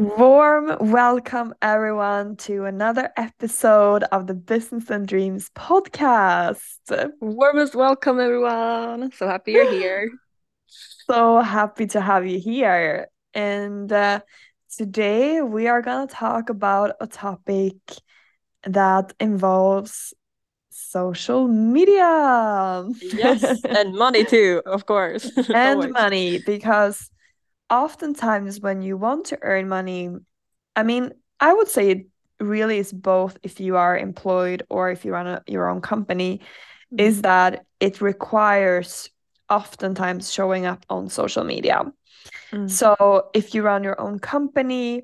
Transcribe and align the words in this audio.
Warm 0.00 0.78
welcome, 0.80 1.52
everyone, 1.60 2.36
to 2.36 2.64
another 2.64 3.10
episode 3.18 4.02
of 4.04 4.26
the 4.26 4.32
Business 4.32 4.88
and 4.88 5.06
Dreams 5.06 5.50
podcast. 5.54 7.10
Warmest 7.20 7.74
welcome, 7.74 8.18
everyone. 8.18 9.12
So 9.12 9.28
happy 9.28 9.52
you're 9.52 9.70
here. 9.70 10.10
so 10.66 11.40
happy 11.40 11.86
to 11.88 12.00
have 12.00 12.26
you 12.26 12.40
here. 12.40 13.08
And 13.34 13.92
uh, 13.92 14.20
today 14.74 15.42
we 15.42 15.68
are 15.68 15.82
going 15.82 16.08
to 16.08 16.14
talk 16.14 16.48
about 16.48 16.96
a 16.98 17.06
topic 17.06 17.74
that 18.64 19.12
involves 19.20 20.14
social 20.70 21.46
media. 21.46 22.88
yes, 23.02 23.62
and 23.64 23.94
money 23.96 24.24
too, 24.24 24.62
of 24.64 24.86
course. 24.86 25.30
and 25.54 25.92
money, 25.92 26.38
because 26.38 27.10
oftentimes 27.70 28.60
when 28.60 28.82
you 28.82 28.96
want 28.96 29.26
to 29.26 29.38
earn 29.42 29.68
money, 29.68 30.10
I 30.76 30.82
mean, 30.82 31.12
I 31.38 31.52
would 31.52 31.68
say 31.68 31.90
it 31.90 32.06
really 32.40 32.78
is 32.78 32.92
both 32.92 33.38
if 33.42 33.60
you 33.60 33.76
are 33.76 33.96
employed 33.96 34.64
or 34.68 34.90
if 34.90 35.04
you 35.04 35.12
run 35.12 35.26
a, 35.26 35.42
your 35.46 35.68
own 35.68 35.80
company, 35.80 36.38
mm-hmm. 36.38 37.00
is 37.00 37.22
that 37.22 37.64
it 37.78 38.00
requires 38.00 39.10
oftentimes 39.48 40.32
showing 40.32 40.66
up 40.66 40.84
on 40.90 41.08
social 41.08 41.44
media. 41.44 41.84
Mm. 42.52 42.70
So 42.70 43.30
if 43.34 43.54
you 43.54 43.62
run 43.62 43.84
your 43.84 44.00
own 44.00 44.18
company, 44.18 45.02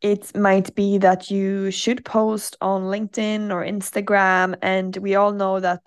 it 0.00 0.36
might 0.36 0.74
be 0.74 0.98
that 0.98 1.30
you 1.30 1.70
should 1.70 2.04
post 2.04 2.56
on 2.60 2.82
LinkedIn 2.82 3.50
or 3.50 3.64
Instagram. 3.64 4.56
And 4.62 4.96
we 4.98 5.14
all 5.14 5.32
know 5.32 5.60
that 5.60 5.82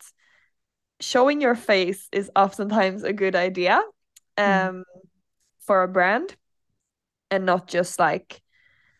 showing 0.99 1.41
your 1.41 1.55
face 1.55 2.07
is 2.11 2.29
oftentimes 2.35 3.03
a 3.03 3.13
good 3.13 3.35
idea. 3.35 3.81
Mm. 4.37 4.69
Um, 4.69 4.75
mm 4.75 4.83
for 5.61 5.83
a 5.83 5.87
brand 5.87 6.35
and 7.29 7.45
not 7.45 7.67
just 7.67 7.99
like 7.99 8.41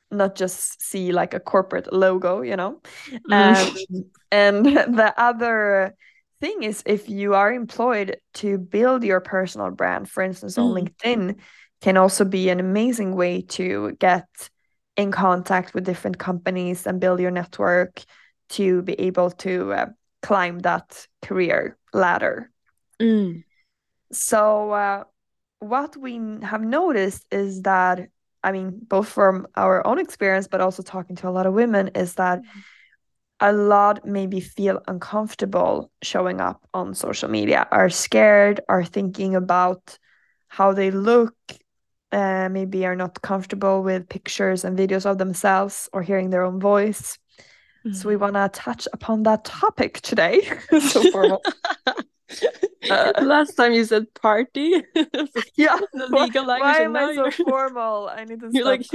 not 0.09 0.35
just 0.35 0.81
see 0.81 1.11
like 1.11 1.33
a 1.33 1.39
corporate 1.39 1.91
logo 1.93 2.41
you 2.41 2.55
know 2.55 2.81
mm. 3.29 3.31
um, 3.31 4.03
and 4.31 4.65
the 4.97 5.13
other 5.17 5.95
thing 6.39 6.63
is 6.63 6.83
if 6.85 7.09
you 7.09 7.33
are 7.33 7.53
employed 7.53 8.17
to 8.33 8.57
build 8.57 9.03
your 9.03 9.19
personal 9.19 9.71
brand 9.71 10.09
for 10.09 10.23
instance 10.23 10.57
on 10.57 10.71
mm. 10.71 10.87
linkedin 10.87 11.35
can 11.81 11.97
also 11.97 12.25
be 12.25 12.49
an 12.49 12.59
amazing 12.59 13.15
way 13.15 13.41
to 13.41 13.95
get 13.99 14.27
in 14.97 15.11
contact 15.11 15.73
with 15.73 15.85
different 15.85 16.17
companies 16.17 16.85
and 16.85 16.99
build 16.99 17.19
your 17.19 17.31
network 17.31 18.03
to 18.49 18.81
be 18.81 18.93
able 18.99 19.31
to 19.31 19.73
uh, 19.73 19.85
climb 20.21 20.59
that 20.59 21.07
career 21.21 21.77
ladder 21.93 22.51
mm. 22.99 23.43
so 24.11 24.71
uh, 24.71 25.03
what 25.61 25.95
we 25.95 26.19
have 26.41 26.61
noticed 26.61 27.25
is 27.31 27.61
that 27.61 28.09
I 28.43 28.51
mean, 28.51 28.79
both 28.87 29.07
from 29.07 29.47
our 29.55 29.85
own 29.85 29.99
experience, 29.99 30.47
but 30.47 30.61
also 30.61 30.81
talking 30.81 31.15
to 31.17 31.29
a 31.29 31.31
lot 31.31 31.45
of 31.45 31.53
women, 31.53 31.89
is 31.89 32.15
that 32.15 32.39
mm-hmm. 32.39 32.59
a 33.39 33.53
lot 33.53 34.05
maybe 34.05 34.39
feel 34.39 34.81
uncomfortable 34.87 35.91
showing 36.01 36.41
up 36.41 36.67
on 36.73 36.95
social 36.95 37.29
media, 37.29 37.67
are 37.71 37.89
scared, 37.89 38.59
are 38.67 38.83
thinking 38.83 39.35
about 39.35 39.99
how 40.47 40.73
they 40.73 40.89
look, 40.89 41.35
uh, 42.11 42.49
maybe 42.49 42.83
are 42.85 42.95
not 42.95 43.21
comfortable 43.21 43.83
with 43.83 44.09
pictures 44.09 44.65
and 44.65 44.77
videos 44.77 45.05
of 45.05 45.19
themselves 45.19 45.87
or 45.93 46.01
hearing 46.01 46.31
their 46.31 46.43
own 46.43 46.59
voice. 46.59 47.19
Mm-hmm. 47.85 47.93
So 47.93 48.09
we 48.09 48.15
mm-hmm. 48.15 48.33
want 48.33 48.53
to 48.53 48.59
touch 48.59 48.87
upon 48.91 49.21
that 49.23 49.45
topic 49.45 50.01
today. 50.01 50.41
so 50.79 51.11
formal. 51.11 51.43
Uh, 52.89 53.13
Last 53.21 53.53
time 53.53 53.73
you 53.73 53.85
said 53.85 54.13
party. 54.13 54.83
yeah. 55.55 55.77
The 55.93 56.07
legal 56.09 56.45
language. 56.45 56.61
Why 56.61 56.77
am 56.81 56.95
I 56.95 57.15
so 57.15 57.31
formal? 57.43 58.09
I 58.09 58.25
need 58.25 58.39
to 58.41 58.49
you're 58.51 58.65
like 58.65 58.85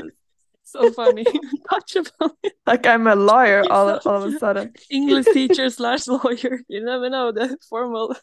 so 0.65 0.91
funny. 0.91 1.25
Touchable. 1.71 2.31
Like 2.67 2.87
I'm 2.87 3.07
a 3.07 3.15
lawyer 3.15 3.63
all, 3.71 4.01
all 4.05 4.23
of 4.23 4.35
a 4.35 4.39
sudden. 4.39 4.73
English 4.91 5.27
teacher 5.27 5.71
slash 5.71 6.09
lawyer. 6.09 6.61
You 6.69 6.85
never 6.85 7.09
know 7.09 7.31
the 7.33 7.57
formal 7.69 8.17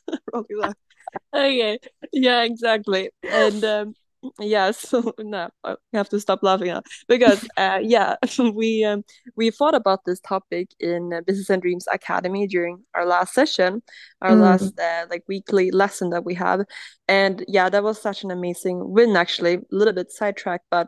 Okay. 1.34 1.80
Yeah, 2.12 2.44
exactly. 2.44 3.12
And 3.24 3.64
um 3.64 3.96
yeah 4.40 4.72
so 4.72 5.14
no 5.20 5.50
i 5.64 5.76
have 5.94 6.10
to 6.10 6.20
stop 6.20 6.40
laughing 6.44 6.68
now. 6.68 6.82
Because 7.08 7.48
uh 7.58 7.80
yeah 7.82 8.16
we 8.54 8.84
um 8.84 9.04
we 9.36 9.52
thought 9.52 9.76
about 9.76 10.06
this 10.06 10.20
topic 10.20 10.70
in 10.80 11.22
business 11.26 11.50
and 11.50 11.62
dreams 11.62 11.86
academy 11.92 12.48
during 12.48 12.84
our 12.94 13.06
last 13.06 13.34
session 13.34 13.82
our 14.22 14.32
mm. 14.32 14.42
last 14.42 14.80
uh, 14.80 15.06
like 15.10 15.24
weekly 15.28 15.72
lesson 15.72 16.10
that 16.12 16.26
we 16.26 16.34
have. 16.34 16.62
And 17.08 17.44
yeah 17.48 17.70
that 17.70 17.84
was 17.84 18.02
such 18.02 18.24
an 18.24 18.32
amazing 18.32 18.92
win 18.92 19.16
actually. 19.16 19.56
A 19.56 19.62
little 19.72 19.94
bit 19.94 20.12
sidetracked 20.12 20.66
but 20.70 20.88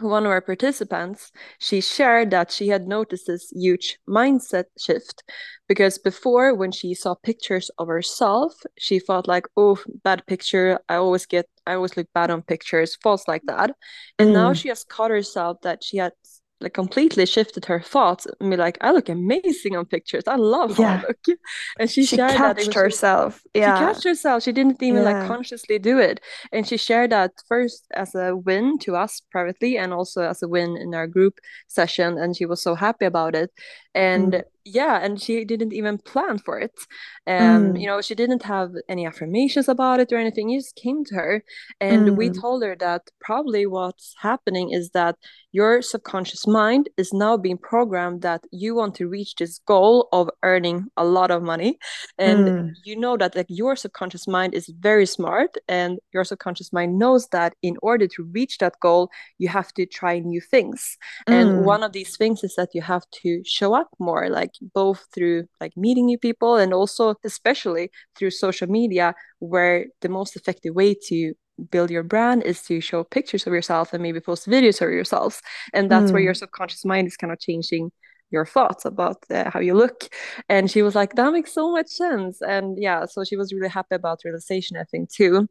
one 0.00 0.24
of 0.24 0.30
our 0.30 0.40
participants, 0.40 1.32
she 1.58 1.80
shared 1.80 2.30
that 2.30 2.50
she 2.52 2.68
had 2.68 2.86
noticed 2.86 3.26
this 3.26 3.50
huge 3.50 3.98
mindset 4.08 4.64
shift 4.78 5.22
because 5.68 5.98
before, 5.98 6.54
when 6.54 6.72
she 6.72 6.94
saw 6.94 7.14
pictures 7.14 7.70
of 7.78 7.88
herself, 7.88 8.54
she 8.78 8.98
felt 8.98 9.28
like, 9.28 9.46
oh, 9.56 9.78
bad 10.02 10.24
picture. 10.26 10.80
I 10.88 10.96
always 10.96 11.26
get, 11.26 11.46
I 11.66 11.74
always 11.74 11.96
look 11.96 12.08
bad 12.14 12.30
on 12.30 12.42
pictures, 12.42 12.96
false 13.02 13.28
like 13.28 13.42
that. 13.46 13.72
And 14.18 14.30
mm. 14.30 14.32
now 14.32 14.52
she 14.54 14.68
has 14.68 14.82
caught 14.84 15.10
herself 15.10 15.58
that 15.62 15.84
she 15.84 15.98
had 15.98 16.12
like 16.60 16.74
completely 16.74 17.24
shifted 17.24 17.64
her 17.66 17.80
thoughts 17.80 18.26
and 18.40 18.50
be 18.50 18.56
like, 18.56 18.78
I 18.80 18.90
look 18.90 19.08
amazing 19.08 19.76
on 19.76 19.86
pictures. 19.86 20.24
I 20.26 20.36
love 20.36 20.76
how 20.76 20.82
yeah. 20.82 21.02
I 21.02 21.06
look. 21.06 21.38
And 21.78 21.90
she, 21.90 22.04
she 22.04 22.16
shared 22.16 22.32
catched 22.32 22.66
that 22.66 22.74
herself. 22.74 23.42
yeah. 23.54 23.76
She 23.76 23.84
catched 23.84 24.04
herself. 24.04 24.42
She 24.42 24.52
didn't 24.52 24.82
even 24.82 25.02
yeah. 25.02 25.12
like 25.12 25.28
consciously 25.28 25.78
do 25.78 25.98
it. 25.98 26.20
And 26.52 26.66
she 26.66 26.76
shared 26.76 27.10
that 27.10 27.32
first 27.46 27.86
as 27.94 28.14
a 28.14 28.34
win 28.36 28.78
to 28.80 28.96
us 28.96 29.22
privately 29.30 29.78
and 29.78 29.92
also 29.92 30.22
as 30.22 30.42
a 30.42 30.48
win 30.48 30.76
in 30.76 30.94
our 30.94 31.06
group 31.06 31.38
session. 31.68 32.18
And 32.18 32.36
she 32.36 32.46
was 32.46 32.62
so 32.62 32.74
happy 32.74 33.04
about 33.04 33.34
it. 33.34 33.50
And 33.94 34.32
mm 34.32 34.42
yeah 34.68 35.00
and 35.02 35.20
she 35.20 35.44
didn't 35.44 35.72
even 35.72 35.98
plan 35.98 36.38
for 36.38 36.58
it 36.58 36.78
and 37.26 37.74
mm. 37.74 37.80
you 37.80 37.86
know 37.86 38.00
she 38.00 38.14
didn't 38.14 38.42
have 38.42 38.70
any 38.88 39.06
affirmations 39.06 39.68
about 39.68 40.00
it 40.00 40.12
or 40.12 40.16
anything 40.16 40.50
it 40.50 40.58
just 40.58 40.76
came 40.76 41.04
to 41.04 41.14
her 41.14 41.42
and 41.80 42.08
mm. 42.08 42.16
we 42.16 42.28
told 42.28 42.62
her 42.62 42.76
that 42.76 43.02
probably 43.20 43.66
what's 43.66 44.14
happening 44.20 44.70
is 44.70 44.90
that 44.90 45.16
your 45.52 45.80
subconscious 45.80 46.46
mind 46.46 46.88
is 46.98 47.12
now 47.12 47.36
being 47.36 47.56
programmed 47.56 48.20
that 48.20 48.42
you 48.50 48.74
want 48.74 48.94
to 48.94 49.08
reach 49.08 49.34
this 49.36 49.60
goal 49.66 50.08
of 50.12 50.28
earning 50.42 50.86
a 50.96 51.04
lot 51.04 51.30
of 51.30 51.42
money 51.42 51.78
and 52.18 52.46
mm. 52.46 52.70
you 52.84 52.96
know 52.96 53.16
that 53.16 53.34
like 53.34 53.46
your 53.48 53.74
subconscious 53.74 54.28
mind 54.28 54.54
is 54.54 54.68
very 54.80 55.06
smart 55.06 55.56
and 55.68 55.98
your 56.12 56.24
subconscious 56.24 56.72
mind 56.72 56.98
knows 56.98 57.28
that 57.28 57.54
in 57.62 57.76
order 57.82 58.06
to 58.06 58.24
reach 58.24 58.58
that 58.58 58.78
goal 58.80 59.10
you 59.38 59.48
have 59.48 59.72
to 59.72 59.86
try 59.86 60.18
new 60.18 60.40
things 60.40 60.98
and 61.26 61.48
mm. 61.48 61.62
one 61.62 61.82
of 61.82 61.92
these 61.92 62.16
things 62.16 62.44
is 62.44 62.54
that 62.56 62.68
you 62.74 62.82
have 62.82 63.04
to 63.10 63.42
show 63.44 63.74
up 63.74 63.88
more 63.98 64.28
like 64.28 64.52
both 64.74 65.06
through 65.14 65.44
like 65.60 65.76
meeting 65.76 66.06
new 66.06 66.18
people 66.18 66.56
and 66.56 66.72
also 66.72 67.14
especially 67.24 67.90
through 68.16 68.30
social 68.30 68.68
media 68.68 69.14
where 69.38 69.86
the 70.00 70.08
most 70.08 70.36
effective 70.36 70.74
way 70.74 70.94
to 70.94 71.34
build 71.70 71.90
your 71.90 72.02
brand 72.02 72.42
is 72.44 72.62
to 72.62 72.80
show 72.80 73.02
pictures 73.04 73.46
of 73.46 73.52
yourself 73.52 73.92
and 73.92 74.02
maybe 74.02 74.20
post 74.20 74.46
videos 74.46 74.80
of 74.80 74.90
yourselves 74.90 75.40
and 75.74 75.90
that's 75.90 76.10
mm. 76.10 76.14
where 76.14 76.22
your 76.22 76.32
hmm. 76.32 76.38
subconscious 76.38 76.84
mind 76.84 77.06
is 77.06 77.16
kind 77.16 77.32
of 77.32 77.40
changing 77.40 77.90
your 78.30 78.44
thoughts 78.44 78.84
about 78.84 79.16
uh, 79.30 79.50
how 79.50 79.58
you 79.58 79.74
look 79.74 80.08
and 80.48 80.70
she 80.70 80.82
was 80.82 80.94
like 80.94 81.14
that 81.14 81.32
makes 81.32 81.52
so 81.52 81.72
much 81.72 81.88
sense 81.88 82.40
and 82.42 82.76
yeah 82.80 83.04
so 83.06 83.24
she 83.24 83.36
was 83.36 83.52
really 83.52 83.68
happy 83.68 83.94
about 83.94 84.20
realization 84.24 84.76
i 84.76 84.84
think 84.84 85.10
too 85.10 85.48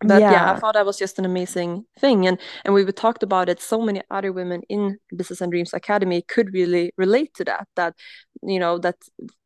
but 0.00 0.20
yeah. 0.20 0.32
yeah. 0.32 0.52
i 0.52 0.58
thought 0.58 0.74
that 0.74 0.86
was 0.86 0.98
just 0.98 1.18
an 1.18 1.24
amazing 1.24 1.84
thing 1.98 2.26
and 2.26 2.38
and 2.64 2.74
we 2.74 2.84
talked 2.92 3.22
about 3.22 3.48
it 3.48 3.60
so 3.60 3.80
many 3.80 4.00
other 4.10 4.32
women 4.32 4.62
in 4.68 4.98
business 5.16 5.40
and 5.40 5.52
dreams 5.52 5.74
academy 5.74 6.22
could 6.22 6.52
really 6.52 6.92
relate 6.96 7.32
to 7.34 7.44
that 7.44 7.66
that 7.76 7.94
you 8.42 8.58
know 8.58 8.78
that 8.78 8.96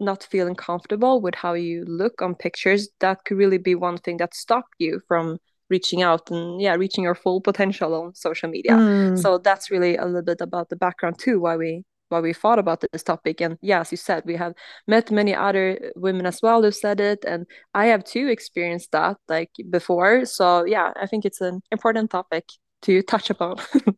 not 0.01 0.23
feeling 0.31 0.55
comfortable 0.55 1.21
with 1.21 1.35
how 1.35 1.55
you 1.55 1.85
look 1.87 2.23
on 2.23 2.35
pictures 2.35 2.89
that 3.01 3.25
could 3.25 3.37
really 3.37 3.59
be 3.59 3.75
one 3.75 3.99
thing 3.99 4.17
that 4.17 4.35
stopped 4.35 4.75
you 4.79 5.01
from 5.09 5.39
reaching 5.71 6.03
out 6.03 6.31
and 6.31 6.61
yeah 6.61 6.75
reaching 6.75 7.03
your 7.03 7.15
full 7.15 7.41
potential 7.41 7.95
on 7.95 8.15
social 8.15 8.49
media 8.49 8.73
mm. 8.73 9.19
so 9.19 9.39
that's 9.39 9.71
really 9.71 9.97
a 9.97 10.05
little 10.05 10.23
bit 10.23 10.41
about 10.41 10.69
the 10.69 10.77
background 10.77 11.19
too 11.19 11.41
why 11.41 11.57
we 11.57 11.83
why 12.15 12.21
we 12.21 12.33
thought 12.33 12.59
about 12.59 12.81
this 12.81 13.03
topic. 13.03 13.41
And 13.41 13.59
yeah 13.61 13.81
as 13.81 13.91
you 13.91 13.99
said 13.99 14.23
we 14.25 14.37
have 14.37 14.55
met 14.87 15.11
many 15.11 15.35
other 15.35 15.65
women 15.97 16.27
as 16.27 16.39
well 16.43 16.63
who 16.63 16.71
said 16.71 17.01
it 17.01 17.25
and 17.25 17.47
i 17.75 17.85
have 17.87 18.05
too 18.05 18.27
experienced 18.29 18.91
that 18.93 19.17
like 19.29 19.51
before. 19.71 20.25
So 20.25 20.65
yeah 20.65 20.93
i 21.03 21.07
think 21.07 21.25
it's 21.25 21.41
an 21.41 21.61
important 21.71 22.11
topic 22.11 22.45
to 22.83 23.03
touch 23.03 23.31
upon. 23.31 23.57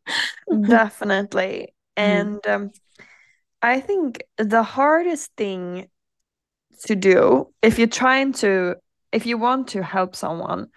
Definitely. 0.79 1.75
Mm-hmm. 1.99 2.13
and 2.13 2.47
um, 2.47 2.71
i 3.63 3.81
think 3.81 4.23
the 4.37 4.63
hardest 4.63 5.31
thing 5.37 5.89
to 6.85 6.95
do 6.95 7.49
if 7.63 7.79
you're 7.79 7.99
trying 8.05 8.33
to 8.33 8.77
if 9.13 9.25
you 9.25 9.39
want 9.39 9.69
to 9.69 9.83
help 9.83 10.15
someone 10.15 10.69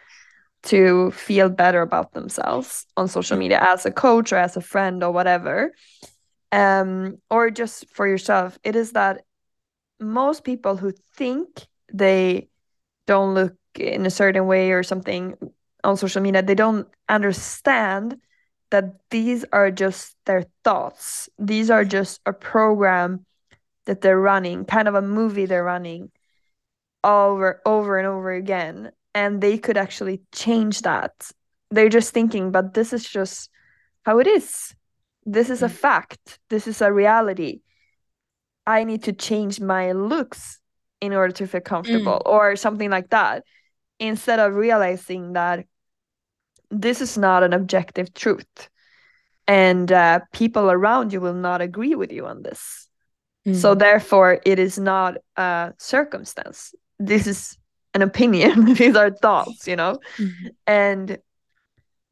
to 0.63 1.12
feel 1.12 1.50
better 1.50 1.81
about 1.81 2.13
themselves 2.13 2.86
on 2.95 3.07
social 3.07 3.38
media 3.38 3.59
as 3.62 3.86
a 3.86 3.91
coach 3.91 4.31
or 4.31 4.38
as 4.38 4.57
a 4.57 4.62
friend 4.62 5.03
or 5.03 5.12
whatever 5.12 5.71
um, 6.51 7.18
or 7.30 7.50
just 7.50 7.90
for 7.90 8.07
yourself, 8.07 8.57
it 8.63 8.75
is 8.75 8.94
that 8.94 9.24
most 10.00 10.44
people 10.44 10.78
who 10.78 10.94
think 11.16 11.68
they 11.92 12.50
don't 13.07 13.34
look 13.34 13.56
in 13.75 14.06
a 14.06 14.10
certain 14.10 14.46
way 14.48 14.72
or 14.72 14.84
something 14.84 15.36
on 15.84 15.98
social 15.98 16.22
media, 16.22 16.42
they 16.42 16.56
don't 16.56 16.88
understand 17.07 18.18
that 18.72 18.96
these 19.10 19.46
are 19.51 19.72
just 19.72 20.16
their 20.25 20.46
thoughts. 20.63 21.30
These 21.40 21.69
are 21.69 21.86
just 21.86 22.22
a 22.25 22.34
program 22.34 23.25
that 23.86 24.01
they're 24.01 24.19
running, 24.19 24.66
kind 24.66 24.88
of 24.88 24.96
a 24.96 25.01
movie 25.01 25.46
they're 25.46 25.63
running 25.63 26.12
over 27.04 27.62
over 27.66 27.98
and 27.98 28.06
over 28.06 28.31
again 28.31 28.92
and 29.13 29.42
they 29.42 29.57
could 29.57 29.78
actually 29.78 30.22
change 30.31 30.81
that. 30.81 31.31
They're 31.72 31.90
just 31.90 32.13
thinking, 32.13 32.51
but 32.51 32.74
this 32.74 32.94
is 32.94 33.07
just 33.07 33.50
how 34.06 34.19
it 34.19 34.28
is. 34.28 34.75
This 35.31 35.49
is 35.51 35.61
a 35.61 35.67
mm. 35.67 35.71
fact. 35.71 36.39
This 36.49 36.67
is 36.67 36.81
a 36.81 36.91
reality. 36.91 37.61
I 38.65 38.83
need 38.83 39.03
to 39.03 39.13
change 39.13 39.61
my 39.61 39.91
looks 39.91 40.59
in 41.01 41.13
order 41.13 41.33
to 41.33 41.47
feel 41.47 41.61
comfortable 41.61 42.21
mm. 42.25 42.29
or 42.29 42.55
something 42.55 42.89
like 42.89 43.09
that 43.09 43.43
instead 43.99 44.39
of 44.39 44.55
realizing 44.55 45.33
that 45.33 45.65
this 46.71 47.01
is 47.01 47.17
not 47.17 47.43
an 47.43 47.53
objective 47.53 48.13
truth 48.13 48.69
and 49.47 49.91
uh, 49.91 50.19
people 50.33 50.69
around 50.69 51.13
you 51.13 51.21
will 51.21 51.33
not 51.33 51.61
agree 51.61 51.95
with 51.95 52.11
you 52.11 52.25
on 52.25 52.43
this 52.43 52.87
mm. 53.47 53.55
so 53.55 53.75
therefore 53.75 54.39
it 54.45 54.59
is 54.59 54.77
not 54.77 55.17
a 55.37 55.73
circumstance 55.77 56.73
this 56.99 57.27
is 57.27 57.57
an 57.93 58.01
opinion 58.01 58.73
these 58.73 58.95
are 58.95 59.09
thoughts 59.09 59.67
you 59.67 59.75
know 59.75 59.99
mm-hmm. 60.17 60.47
and 60.67 61.17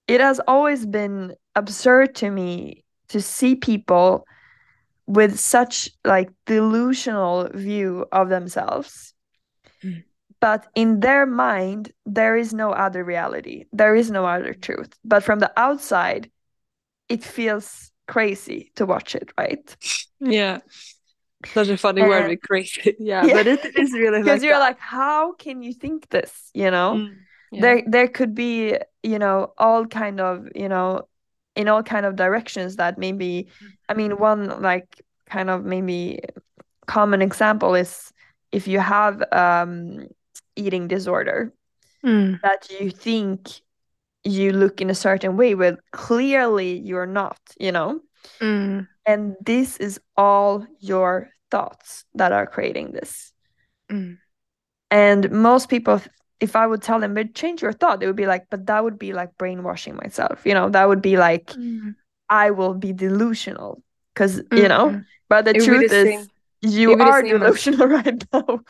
it 0.07 0.21
has 0.21 0.39
always 0.47 0.85
been 0.85 1.35
absurd 1.55 2.15
to 2.15 2.29
me 2.29 2.83
to 3.09 3.21
see 3.21 3.55
people 3.55 4.25
with 5.05 5.39
such 5.39 5.89
like 6.03 6.29
delusional 6.45 7.49
view 7.53 8.05
of 8.11 8.29
themselves. 8.29 9.13
Mm. 9.83 10.03
but 10.39 10.65
in 10.75 10.99
their 11.01 11.25
mind 11.27 11.91
there 12.05 12.35
is 12.35 12.53
no 12.53 12.71
other 12.71 13.03
reality. 13.03 13.65
There 13.71 13.95
is 13.95 14.09
no 14.11 14.25
other 14.25 14.53
truth. 14.53 14.89
But 15.03 15.23
from 15.23 15.39
the 15.39 15.51
outside 15.57 16.31
it 17.09 17.23
feels 17.23 17.91
crazy 18.07 18.71
to 18.75 18.85
watch 18.85 19.15
it 19.15 19.31
right? 19.37 19.75
Yeah. 20.19 20.59
Such 21.45 21.69
a 21.69 21.77
funny 21.77 22.01
uh, 22.01 22.07
word 22.07 22.27
with 22.29 22.41
crazy. 22.41 22.95
Yeah, 22.99 23.25
yeah, 23.25 23.33
but 23.33 23.47
it 23.47 23.65
is 23.77 23.93
really 23.93 24.19
because 24.23 24.41
like 24.41 24.41
you're 24.41 24.53
that. 24.53 24.59
like 24.59 24.79
how 24.79 25.33
can 25.33 25.61
you 25.61 25.73
think 25.73 26.09
this? 26.09 26.49
You 26.53 26.71
know? 26.71 26.95
Mm, 26.97 27.15
yeah. 27.51 27.61
there 27.61 27.83
there 27.87 28.07
could 28.07 28.33
be 28.35 28.77
you 29.03 29.19
know 29.19 29.53
all 29.57 29.85
kind 29.85 30.19
of 30.19 30.47
you 30.55 30.69
know 30.69 31.07
in 31.57 31.67
all 31.67 31.83
kind 31.83 32.05
of 32.05 32.15
directions 32.15 32.75
that 32.77 32.97
maybe 32.97 33.47
i 33.89 33.93
mean 33.93 34.17
one 34.17 34.61
like 34.61 35.01
kind 35.25 35.49
of 35.49 35.65
maybe 35.65 36.19
common 36.85 37.21
example 37.21 37.75
is 37.75 38.13
if 38.51 38.67
you 38.67 38.79
have 38.79 39.21
um 39.33 40.07
eating 40.55 40.87
disorder 40.87 41.51
mm. 42.05 42.39
that 42.41 42.69
you 42.69 42.91
think 42.91 43.49
you 44.23 44.51
look 44.51 44.81
in 44.81 44.89
a 44.89 44.95
certain 44.95 45.35
way 45.35 45.53
but 45.55 45.79
clearly 45.91 46.77
you're 46.77 47.05
not 47.05 47.39
you 47.59 47.71
know 47.71 47.99
mm. 48.39 48.87
and 49.05 49.35
this 49.43 49.77
is 49.77 49.99
all 50.15 50.65
your 50.79 51.29
thoughts 51.49 52.05
that 52.13 52.31
are 52.31 52.45
creating 52.45 52.91
this 52.91 53.33
mm. 53.91 54.17
and 54.91 55.31
most 55.31 55.69
people 55.69 55.99
if 56.39 56.55
i 56.55 56.65
would 56.67 56.81
tell 56.81 56.99
them 56.99 57.13
but 57.13 57.33
change 57.33 57.61
your 57.61 57.73
thought 57.73 57.99
they 57.99 58.07
would 58.07 58.15
be 58.15 58.27
like 58.27 58.47
but 58.49 58.65
that 58.65 58.83
would 58.83 58.99
be 58.99 59.13
like 59.13 59.37
brainwashing 59.37 59.95
myself 59.95 60.45
you 60.45 60.53
know? 60.53 60.69
That 60.69 60.87
would 60.87 61.01
be 61.01 61.17
like 61.17 61.47
mm. 61.47 61.95
i 62.29 62.51
will 62.51 62.73
be 62.73 62.93
delusional 62.93 63.81
because 64.13 64.41
mm-hmm. 64.41 64.57
you 64.57 64.67
know? 64.67 65.01
But 65.29 65.45
the 65.45 65.55
it 65.55 65.63
truth 65.63 65.91
is 65.91 66.27
you 66.61 66.93
are 66.93 67.21
delusional 67.21 67.83
as... 67.83 67.89
right 68.05 68.23
now. 68.33 68.61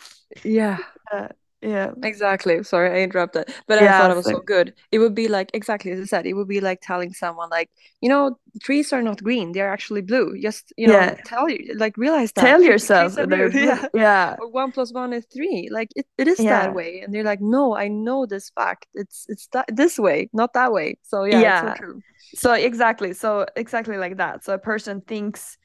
Yeah. 0.44 0.78
Uh, 1.12 1.30
yeah. 1.62 1.92
Exactly. 2.04 2.63
Sorry 2.63 2.89
i 3.00 3.04
interrupted 3.04 3.50
but 3.68 3.81
yeah, 3.81 3.98
i 3.98 4.01
thought 4.01 4.12
it 4.12 4.15
was 4.18 4.25
so 4.25 4.39
good. 4.39 4.74
It 4.92 5.00
would 5.00 5.15
be 5.15 5.27
like 5.27 5.50
exactly 5.54 5.92
as 5.92 6.00
i 6.00 6.06
said 6.06 6.25
it 6.25 6.33
would 6.33 6.48
be 6.48 6.62
like 6.62 6.80
telling 6.81 7.13
someone 7.13 7.50
like 7.50 7.69
you 8.01 8.09
know 8.09 8.38
trees 8.62 8.94
are 8.94 9.01
not 9.01 9.24
green 9.24 9.51
they're 9.51 9.71
actually 9.71 10.01
blue. 10.01 10.39
Just 10.39 10.71
you 10.77 10.88
know 10.88 10.94
yeah. 10.94 11.15
tell 11.25 11.50
you 11.50 11.74
like 11.75 11.98
realize 11.98 12.31
that 12.33 12.42
tell 12.42 12.62
yourself 12.71 13.15
that 13.15 13.30
they're 13.30 13.50
blue. 13.50 13.62
yeah. 13.62 13.86
Yeah. 13.94 14.36
Or 14.39 14.50
one 14.50 14.71
plus 14.71 14.94
one 14.94 15.13
is 15.13 15.25
three. 15.33 15.69
Like 15.71 15.89
it, 15.95 16.06
it 16.18 16.27
is 16.27 16.39
yeah. 16.39 16.62
that 16.62 16.75
way. 16.75 17.01
And 17.01 17.13
they're 17.13 17.24
like 17.24 17.42
no 17.42 17.75
i 17.75 17.88
know 17.88 18.25
this 18.25 18.51
fact. 18.51 18.86
It's 18.94 19.25
it's 19.27 19.48
that 19.48 19.65
this 19.74 19.98
way 19.98 20.30
not 20.33 20.54
that 20.54 20.71
way. 20.71 21.00
So 21.01 21.24
yeah, 21.24 21.42
yeah. 21.42 21.74
so 21.74 21.80
true. 21.80 22.01
So 22.36 22.54
exactly. 22.54 23.13
So 23.13 23.48
exactly 23.56 23.98
like 23.98 24.18
that. 24.18 24.44
So 24.44 24.54
a 24.54 24.59
person 24.59 25.01
thinks 25.01 25.57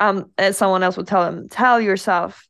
um 0.00 0.30
someone 0.52 0.82
else 0.82 0.96
would 0.96 1.06
tell 1.06 1.24
them 1.24 1.48
tell 1.48 1.80
yourself 1.80 2.47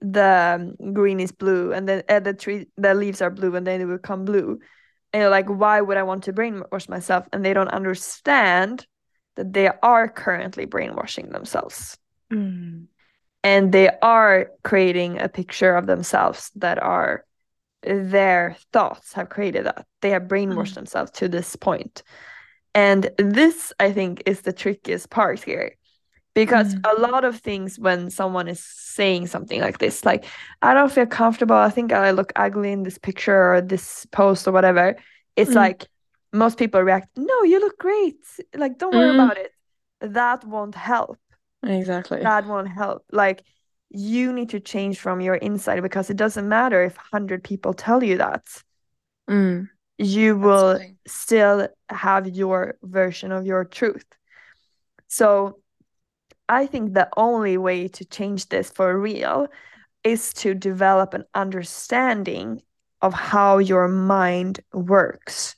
the 0.00 0.76
um, 0.80 0.92
green 0.92 1.20
is 1.20 1.32
blue 1.32 1.72
and 1.72 1.88
then 1.88 2.02
uh, 2.08 2.20
the 2.20 2.34
tree 2.34 2.66
the 2.76 2.94
leaves 2.94 3.22
are 3.22 3.30
blue 3.30 3.54
and 3.56 3.66
then 3.66 3.80
it 3.80 3.84
will 3.84 3.96
become 3.96 4.24
blue. 4.24 4.58
And 5.12 5.20
you're 5.22 5.30
like 5.30 5.46
why 5.48 5.80
would 5.80 5.96
i 5.96 6.02
want 6.02 6.24
to 6.24 6.32
brainwash 6.32 6.88
myself? 6.88 7.26
And 7.32 7.44
they 7.44 7.54
don't 7.54 7.68
understand 7.68 8.86
that 9.36 9.52
they 9.52 9.68
are 9.68 10.08
currently 10.08 10.64
brainwashing 10.66 11.30
themselves. 11.30 11.98
Mm. 12.32 12.86
and 13.42 13.70
they 13.70 13.90
are 14.00 14.50
creating 14.64 15.20
a 15.20 15.28
picture 15.28 15.76
of 15.76 15.86
themselves 15.86 16.50
that 16.56 16.82
are 16.82 17.24
their 17.82 18.56
thoughts 18.72 19.12
have 19.12 19.28
created 19.28 19.66
that. 19.66 19.86
They 20.00 20.10
have 20.10 20.22
brainwashed 20.22 20.72
mm. 20.72 20.76
themselves 20.76 21.10
to 21.12 21.28
this 21.28 21.54
point. 21.56 22.02
And 22.74 23.10
this 23.18 23.72
i 23.78 23.92
think 23.92 24.22
is 24.26 24.40
the 24.40 24.52
trickiest 24.52 25.10
part 25.10 25.44
here 25.44 25.76
because 26.34 26.74
mm. 26.74 26.80
a 26.84 27.00
lot 27.00 27.24
of 27.24 27.38
things 27.38 27.78
when 27.78 28.10
someone 28.10 28.48
is 28.48 28.60
saying 28.60 29.26
something 29.26 29.60
like 29.60 29.78
this 29.78 30.04
like 30.04 30.24
i 30.62 30.74
don't 30.74 30.92
feel 30.92 31.06
comfortable. 31.06 31.56
I 31.56 31.70
think 31.70 31.92
i 31.92 32.10
look 32.10 32.32
ugly 32.36 32.72
in 32.72 32.82
this 32.82 32.98
picture 32.98 33.54
or 33.54 33.60
this 33.60 34.06
post 34.12 34.46
or 34.46 34.52
whatever 34.52 34.96
it's 35.36 35.52
mm. 35.52 35.56
like 35.56 35.88
most 36.32 36.58
people 36.58 36.80
react 36.82 37.08
no 37.16 37.42
you 37.44 37.60
look 37.60 37.78
great. 37.78 38.16
Like 38.54 38.78
don't 38.78 38.94
worry 38.94 39.12
mm. 39.12 39.24
about 39.24 39.38
it. 39.38 39.52
That 40.00 40.44
won't 40.44 40.74
help. 40.74 41.18
Exactly. 41.62 42.20
That 42.20 42.46
won't 42.46 42.68
help. 42.68 43.04
Like 43.10 43.42
you 43.90 44.32
need 44.32 44.50
to 44.50 44.60
change 44.60 44.98
from 44.98 45.20
your 45.20 45.36
inside 45.36 45.80
because 45.82 46.10
it 46.10 46.16
doesn't 46.16 46.48
matter 46.48 46.82
if 46.82 46.96
100 46.96 47.44
people 47.44 47.72
tell 47.72 48.02
you 48.02 48.18
that. 48.18 48.44
Mm. 49.30 49.70
you 49.96 50.36
will 50.36 50.78
still 51.06 51.66
have 51.88 52.26
your 52.28 52.76
version 52.82 53.32
of 53.32 53.46
your 53.46 53.64
truth. 53.64 54.04
So 55.08 55.60
I 56.48 56.66
think 56.66 56.92
the 56.92 57.08
only 57.16 57.56
way 57.56 57.88
to 57.88 58.04
change 58.04 58.48
this 58.48 58.70
for 58.70 58.98
real 58.98 59.48
is 60.02 60.32
to 60.34 60.54
develop 60.54 61.14
an 61.14 61.24
understanding 61.34 62.62
of 63.00 63.14
how 63.14 63.58
your 63.58 63.88
mind 63.88 64.60
works, 64.72 65.56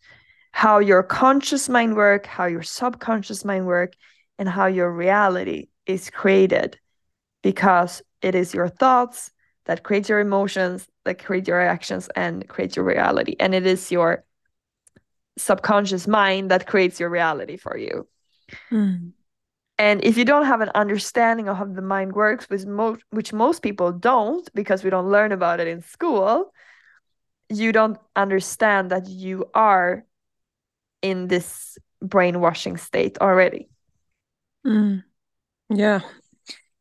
how 0.53 0.79
your 0.79 1.03
conscious 1.03 1.69
mind 1.69 1.97
work, 1.97 2.27
how 2.27 2.47
your 2.47 2.63
subconscious 2.63 3.45
mind 3.45 3.67
work, 3.67 3.95
and 4.39 4.49
how 4.49 4.67
your 4.67 4.93
reality 4.93 5.69
is 5.87 6.11
created 6.11 6.79
because 7.43 8.03
it 8.23 8.35
is 8.35 8.55
your 8.55 8.69
thoughts 8.69 9.31
that 9.67 9.83
create 9.83 10.09
your 10.09 10.21
emotions, 10.21 10.87
that 11.05 11.23
create 11.25 11.47
your 11.49 11.61
actions 11.61 12.09
and 12.17 12.49
create 12.49 12.77
your 12.77 12.85
reality. 12.85 13.37
And 13.39 13.55
it 13.55 13.67
is 13.67 13.91
your 13.91 14.25
subconscious 15.39 16.07
mind 16.07 16.51
that 16.51 16.67
creates 16.67 16.99
your 16.99 17.11
reality 17.11 17.57
for 17.57 17.77
you. 17.77 18.09
Mm. 18.71 19.13
And 19.79 20.03
if 20.03 20.17
you 20.17 20.25
don't 20.25 20.47
have 20.47 20.63
an 20.63 20.71
understanding 20.75 21.49
of 21.49 21.57
how 21.59 21.67
the 21.67 21.83
mind 21.83 22.15
works, 22.15 22.47
which 22.49 22.65
most 22.65 23.03
which 23.11 23.33
most 23.33 23.63
people 23.63 23.93
don't 23.93 24.49
because 24.55 24.83
we 24.83 24.91
don't 24.91 25.11
learn 25.11 25.33
about 25.33 25.61
it 25.61 25.69
in 25.69 25.83
school, 25.83 26.53
you 27.51 27.73
don't 27.73 27.99
understand 28.15 28.91
that 28.91 29.09
you 29.09 29.51
are 29.55 30.05
in 31.03 31.29
this 31.29 31.79
brainwashing 32.01 32.77
state 32.79 33.19
already. 33.21 33.69
Mm. 34.67 35.05
Yeah, 35.71 36.01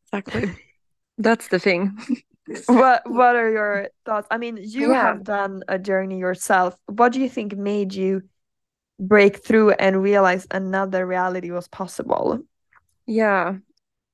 exactly. 0.05 0.51
That's 1.17 1.47
the 1.49 1.59
thing. 1.59 1.97
what 2.67 3.09
What 3.09 3.35
are 3.35 3.49
your 3.49 3.89
thoughts? 4.05 4.27
I 4.31 4.37
mean, 4.37 4.57
you 4.61 4.91
yeah. 4.91 5.01
have 5.01 5.23
done 5.23 5.63
a 5.67 5.79
journey 5.79 6.19
yourself. 6.19 6.77
What 6.87 7.11
do 7.11 7.19
you 7.19 7.29
think 7.29 7.57
made 7.57 7.93
you 7.93 8.23
break 8.99 9.43
through 9.43 9.71
and 9.71 10.01
realize 10.01 10.47
another 10.51 11.05
reality 11.05 11.51
was 11.51 11.67
possible? 11.67 12.39
Yeah, 13.07 13.57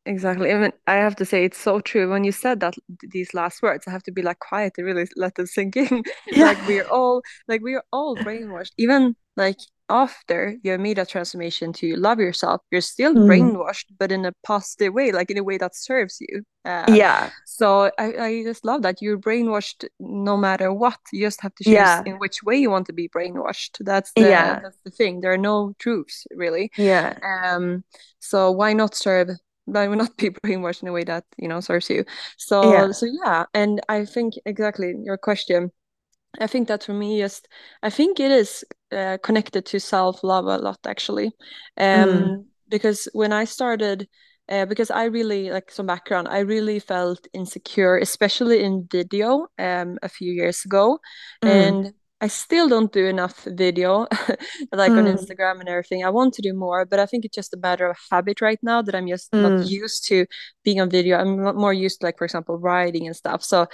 exactly. 0.06 0.52
I 0.54 0.60
mean, 0.60 0.74
I 0.88 0.96
have 0.96 1.16
to 1.18 1.26
say 1.26 1.46
it's 1.46 1.60
so 1.60 1.80
true. 1.82 2.10
When 2.10 2.24
you 2.24 2.32
said 2.32 2.60
that 2.62 2.76
these 3.12 3.34
last 3.34 3.62
words, 3.62 3.88
I 3.88 3.92
have 3.92 4.04
to 4.06 4.12
be 4.12 4.22
like 4.24 4.40
quiet 4.40 4.76
to 4.76 4.84
really 4.84 5.08
let 5.18 5.36
them 5.36 5.48
sink 5.48 5.78
in. 5.78 6.04
Yeah. 6.32 6.46
like 6.46 6.60
we're 6.68 6.86
all 6.90 7.24
like 7.48 7.62
we 7.62 7.76
are 7.76 7.86
all 7.94 8.18
brainwashed. 8.20 8.74
Even 8.78 9.16
like 9.38 9.58
after 9.90 10.56
you 10.64 10.78
made 10.78 10.98
a 10.98 11.06
transformation 11.06 11.74
to 11.74 11.96
love 11.96 12.20
yourself, 12.20 12.62
you're 12.72 12.82
still 12.82 13.14
mm. 13.14 13.28
brainwashed, 13.28 13.86
but 14.00 14.12
in 14.12 14.26
a 14.26 14.34
positive 14.44 14.94
way, 14.94 15.12
like 15.12 15.30
in 15.32 15.38
a 15.38 15.44
way 15.44 15.58
that 15.58 15.76
serves 15.76 16.18
you. 16.20 16.44
Uh, 16.64 16.86
yeah. 16.90 17.30
So 17.46 17.92
I, 17.98 18.14
I 18.14 18.44
just 18.44 18.64
love 18.64 18.84
that 18.84 19.02
you're 19.02 19.18
brainwashed 19.18 19.86
no 20.00 20.38
matter 20.38 20.72
what. 20.72 21.00
You 21.12 21.26
just 21.26 21.42
have 21.42 21.56
to 21.56 21.64
choose 21.64 21.74
yeah. 21.74 22.04
in 22.06 22.18
which 22.20 22.44
way 22.44 22.56
you 22.56 22.70
want 22.70 22.88
to 22.88 22.94
be 22.94 23.10
brainwashed. 23.10 23.78
That's 23.80 24.12
the 24.16 24.22
yeah. 24.22 24.60
that's 24.60 24.78
the 24.86 24.92
thing. 24.92 25.22
There 25.22 25.34
are 25.34 25.38
no 25.38 25.74
truths 25.80 26.26
really. 26.32 26.72
Yeah. 26.78 27.18
Um. 27.44 27.84
So 28.20 28.52
why 28.52 28.74
not 28.74 28.96
serve 28.96 29.30
why 29.66 29.88
not 29.88 30.16
be 30.18 30.30
brainwashed 30.44 30.82
in 30.82 30.88
a 30.88 30.92
way 30.92 31.04
that 31.04 31.24
you 31.38 31.48
know 31.48 31.60
serves 31.60 31.90
you 31.90 32.04
so 32.38 32.72
yeah. 32.72 32.92
so 32.92 33.06
yeah 33.24 33.46
and 33.54 33.80
i 33.90 34.04
think 34.04 34.34
exactly 34.46 34.96
your 35.04 35.18
question 35.18 35.72
I 36.40 36.48
think 36.48 36.68
that 36.68 36.84
for 36.84 36.94
me, 36.94 37.20
just 37.20 37.48
I 37.84 37.90
think 37.90 38.20
it 38.20 38.32
is 38.32 38.64
uh, 38.92 39.18
connected 39.24 39.66
to 39.68 39.80
self 39.80 40.24
love 40.24 40.46
a 40.46 40.58
lot 40.58 40.80
actually, 40.86 41.32
um, 41.78 42.32
Mm, 42.32 42.46
because 42.70 43.08
when 43.14 43.34
I 43.34 43.44
started, 43.46 44.08
uh, 44.50 44.66
because 44.66 44.90
I 44.92 45.06
really 45.06 45.52
like 45.52 45.72
some 45.72 45.86
background, 45.88 46.28
I 46.30 46.40
really 46.40 46.80
felt 46.80 47.28
insecure, 47.34 47.98
especially 47.98 48.64
in 48.64 48.88
video, 48.92 49.48
um, 49.60 49.98
a 50.02 50.10
few 50.10 50.32
years 50.32 50.64
ago, 50.66 51.00
mm, 51.44 51.86
and 51.86 51.92
I 52.22 52.28
still 52.28 52.70
don't 52.70 52.92
do 52.94 53.08
enough 53.08 53.44
video, 53.46 54.08
like 54.72 54.96
on 54.96 55.06
mm, 55.06 55.06
Instagram 55.06 55.60
and 55.60 55.68
everything. 55.70 56.06
I 56.06 56.10
want 56.12 56.36
to 56.36 56.42
do 56.44 56.54
more, 56.54 56.86
but 56.86 57.00
I 57.00 57.08
think 57.08 57.26
it's 57.26 57.36
just 57.36 57.54
a 57.54 57.58
matter 57.58 57.90
of 57.90 57.98
habit 58.12 58.42
right 58.42 58.60
now 58.62 58.82
that 58.84 58.96
I'm 58.96 59.08
just 59.08 59.32
not 59.34 59.56
mm, 59.60 59.64
used 59.64 60.06
to 60.10 60.28
being 60.64 60.80
on 60.82 60.90
video. 60.90 61.18
I'm 61.18 61.42
more 61.58 61.74
used 61.74 62.00
to, 62.02 62.06
like, 62.06 62.20
for 62.20 62.26
example, 62.26 62.60
writing 62.60 63.08
and 63.08 63.16
stuff. 63.16 63.44
So 63.44 63.68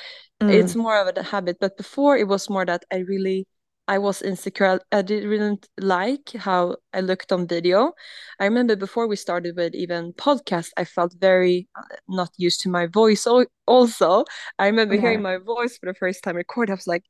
it's 0.47 0.75
mm, 0.75 0.75
more 0.75 0.97
of 0.99 1.15
a 1.17 1.23
habit. 1.23 1.57
But 1.59 1.77
before 1.77 2.17
it 2.17 2.27
was 2.27 2.49
more 2.49 2.65
that 2.65 2.83
i 2.91 2.97
really 2.99 3.47
i 3.89 3.97
was 3.97 4.21
insecure. 4.21 4.79
I 4.91 5.01
didn't 5.01 5.67
like 5.79 6.31
how 6.37 6.77
i 6.93 7.01
looked 7.01 7.31
on 7.31 7.47
video. 7.47 7.93
I 8.39 8.45
remember 8.45 8.75
before 8.75 9.07
we 9.07 9.15
started 9.15 9.55
with 9.57 9.75
even 9.75 10.13
podcast 10.13 10.69
i 10.77 10.83
felt 10.85 11.13
very 11.19 11.67
uh, 11.77 11.83
not 12.09 12.31
used 12.37 12.61
to 12.61 12.69
my 12.69 12.87
voice 12.87 13.25
also. 13.67 14.25
I 14.59 14.67
remember 14.67 14.95
hearing 14.95 15.21
my 15.21 15.37
voice 15.37 15.77
for 15.77 15.87
the 15.87 15.93
first 15.95 16.23
time 16.23 16.35
record. 16.37 16.69
I 16.69 16.73
was 16.75 16.87
like 16.87 17.03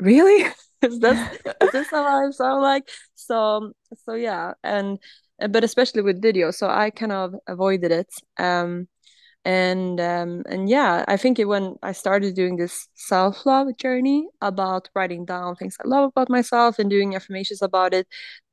really? 0.00 0.50
Is 0.82 0.98
this 0.98 1.18
is 1.62 1.70
this 1.72 1.90
how 1.90 2.04
i 2.04 2.30
sound 2.30 2.60
like? 2.60 2.86
So 3.14 3.72
so 4.04 4.12
yeah 4.12 4.52
and 4.62 4.98
but 5.50 5.64
especially 5.64 6.02
with 6.02 6.20
video 6.20 6.50
so 6.50 6.68
i 6.68 6.90
kind 6.90 7.12
of 7.12 7.34
avoided 7.46 7.90
it 7.90 8.12
um 8.38 8.86
and 9.44 10.00
um 10.00 10.42
and 10.48 10.68
yeah 10.68 11.04
i 11.08 11.16
think 11.16 11.38
it, 11.38 11.46
when 11.46 11.76
i 11.82 11.92
started 11.92 12.34
doing 12.34 12.56
this 12.56 12.88
self-love 12.94 13.76
journey 13.78 14.26
about 14.40 14.88
writing 14.94 15.24
down 15.24 15.54
things 15.56 15.76
i 15.84 15.88
love 15.88 16.08
about 16.08 16.30
myself 16.30 16.78
and 16.78 16.90
doing 16.90 17.14
affirmations 17.14 17.62
about 17.62 17.92
it 17.94 18.06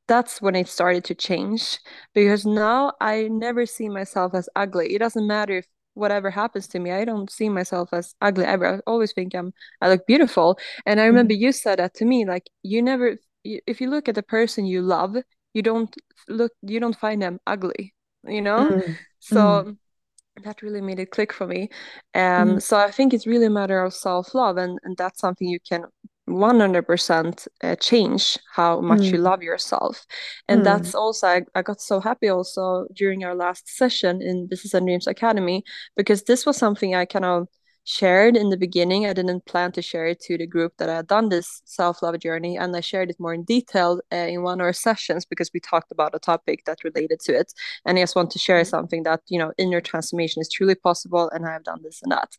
that's 0.07 0.41
when 0.41 0.55
it 0.55 0.67
started 0.67 1.03
to 1.05 1.15
change 1.15 1.79
because 2.13 2.45
now 2.45 2.91
i 2.99 3.27
never 3.29 3.65
see 3.65 3.87
myself 3.89 4.33
as 4.33 4.49
ugly. 4.55 4.93
It 4.93 4.99
doesn't 4.99 5.27
matter 5.27 5.57
if 5.57 5.65
whatever 5.93 6.29
happens 6.31 6.67
to 6.67 6.79
me 6.79 6.91
i 6.91 7.05
don't 7.05 7.31
see 7.31 7.49
myself 7.49 7.89
as 7.93 8.15
ugly 8.21 8.45
ever. 8.45 8.65
I 8.75 8.79
always 8.87 9.13
think 9.13 9.35
i'm 9.35 9.53
i 9.81 9.89
look 9.89 10.05
beautiful. 10.07 10.57
And 10.85 10.99
i 11.01 11.05
remember 11.05 11.33
Mm, 11.33 11.35
you 11.35 11.51
said 11.51 11.79
that 11.79 11.93
to 11.95 12.05
me 12.05 12.25
like 12.25 12.49
you 12.63 12.81
never 12.81 13.17
if 13.43 13.81
you 13.81 13.89
look 13.89 14.07
at 14.07 14.15
the 14.15 14.23
person 14.23 14.65
you 14.65 14.81
love 14.81 15.15
you 15.53 15.61
don't 15.61 15.95
look 16.29 16.51
you 16.61 16.79
don't 16.79 16.97
find 16.97 17.21
them 17.21 17.39
ugly 17.47 17.93
you 18.27 18.41
know? 18.41 18.67
Mm, 18.69 18.97
mm, 19.31 19.63
so 19.63 19.75
that 20.43 20.61
really 20.61 20.81
made 20.81 20.99
it 20.99 21.11
click 21.11 21.33
for 21.33 21.45
me. 21.47 21.69
Um, 22.15 22.59
so 22.59 22.77
I 22.77 22.91
think 22.91 23.13
it's 23.13 23.27
really 23.27 23.45
a 23.47 23.49
matter 23.49 23.81
of 23.83 23.93
self-love, 23.93 24.57
and, 24.57 24.79
and 24.83 24.97
that's 24.97 25.19
something 25.19 25.47
you 25.47 25.59
can 25.67 25.83
100% 26.31 27.47
uh, 27.63 27.75
change 27.75 28.37
how 28.55 28.81
much 28.81 29.11
you 29.11 29.17
mm, 29.17 29.19
love 29.19 29.43
yourself. 29.43 30.05
And 30.47 30.63
mm, 30.63 30.65
that's 30.65 30.95
also, 30.95 31.27
I, 31.27 31.41
I 31.55 31.61
got 31.61 31.81
so 31.81 31.99
happy 31.99 32.29
also 32.29 32.87
during 32.93 33.23
our 33.23 33.35
last 33.35 33.69
session 33.69 34.21
in 34.21 34.47
Business 34.47 34.73
and 34.73 34.87
Dreams 34.87 35.07
Academy, 35.07 35.63
because 35.95 36.23
this 36.23 36.45
was 36.45 36.57
something 36.57 36.95
I 36.95 37.05
kind 37.05 37.25
of 37.25 37.47
shared 37.83 38.37
in 38.37 38.49
the 38.49 38.57
beginning. 38.57 39.05
I 39.05 39.13
didn't 39.13 39.45
plan 39.45 39.71
to 39.73 39.81
share 39.81 40.05
it 40.07 40.19
to 40.21 40.37
the 40.37 40.47
group 40.47 40.73
that 40.77 40.89
I 40.89 40.97
had 40.97 41.07
done 41.07 41.29
this 41.29 41.61
self 41.65 42.01
love 42.01 42.19
journey, 42.19 42.57
and 42.57 42.75
I 42.75 42.81
shared 42.81 43.09
it 43.09 43.19
more 43.19 43.33
in 43.33 43.43
detail 43.43 43.99
uh, 44.11 44.15
in 44.15 44.43
one 44.43 44.61
of 44.61 44.65
our 44.65 44.73
sessions 44.73 45.25
because 45.25 45.51
we 45.53 45.59
talked 45.59 45.91
about 45.91 46.15
a 46.15 46.19
topic 46.19 46.63
that 46.65 46.83
related 46.83 47.19
to 47.21 47.33
it. 47.37 47.53
And 47.85 47.97
I 47.97 48.01
just 48.01 48.15
want 48.15 48.31
to 48.31 48.39
share 48.39 48.63
something 48.65 49.03
that, 49.03 49.21
you 49.27 49.39
know, 49.39 49.51
inner 49.57 49.81
transformation 49.81 50.41
is 50.41 50.49
truly 50.49 50.75
possible, 50.75 51.29
and 51.29 51.45
I 51.45 51.53
have 51.53 51.63
done 51.63 51.81
this 51.83 52.01
and 52.03 52.11
that. 52.11 52.29